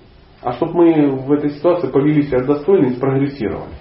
[0.44, 3.74] А чтобы мы в этой ситуации повели себя достойно и спрогрессировали.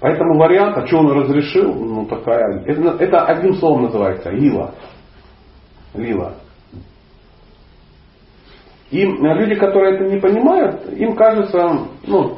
[0.00, 4.74] Поэтому вариант, а что он разрешил, ну такая, это, это одним словом называется лила.
[5.94, 6.34] Лила.
[8.90, 12.36] И люди, которые это не понимают, им кажется, ну,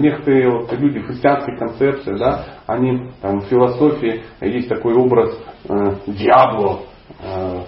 [0.00, 5.34] некоторые вот люди христианской концепции, да, они там в философии есть такой образ
[5.68, 6.80] э, дьявола,
[7.22, 7.60] э,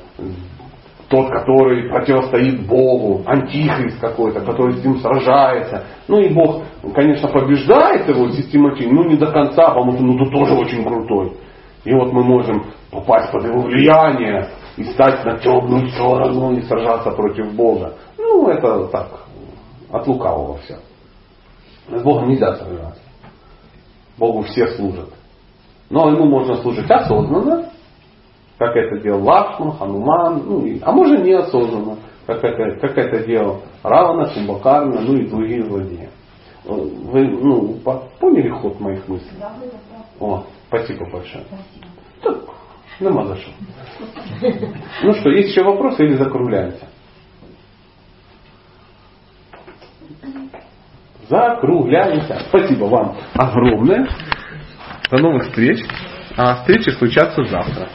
[1.15, 5.85] тот, который противостоит Богу, антихрист какой-то, который с ним сражается.
[6.09, 6.63] Ну и Бог,
[6.93, 11.37] конечно, побеждает его систематически, но не до конца, потому что ну, ты тоже очень крутой.
[11.85, 17.13] И вот мы можем попасть под его влияние, и стать на темную сторону и сражаться
[17.13, 17.95] против Бога.
[18.19, 19.09] Ну, это так,
[19.93, 20.79] от лукавого все.
[21.89, 23.01] С Богом нельзя сражаться.
[24.19, 25.11] Богу все служат.
[25.91, 27.71] Но ему можно служить осознанно,
[28.59, 33.63] как это делал Лакшман, Хануман, ну, и, а может неосознанно, как это, как это делал
[33.83, 36.09] Равана, Кумбакарна, ну и другие злодеи.
[36.65, 37.79] Вы ну,
[38.19, 39.37] поняли ход моих мыслей?
[39.39, 39.55] Да.
[40.19, 41.45] О, спасибо большое.
[41.45, 41.87] Спасибо.
[42.23, 42.55] Так,
[43.01, 43.51] нема за что.
[45.03, 46.89] Ну что, есть еще вопросы или закругляемся?
[51.29, 52.41] Закругляемся.
[52.49, 54.09] Спасибо вам огромное.
[55.11, 55.85] До новых встреч.
[56.37, 57.89] А встречи случатся завтра.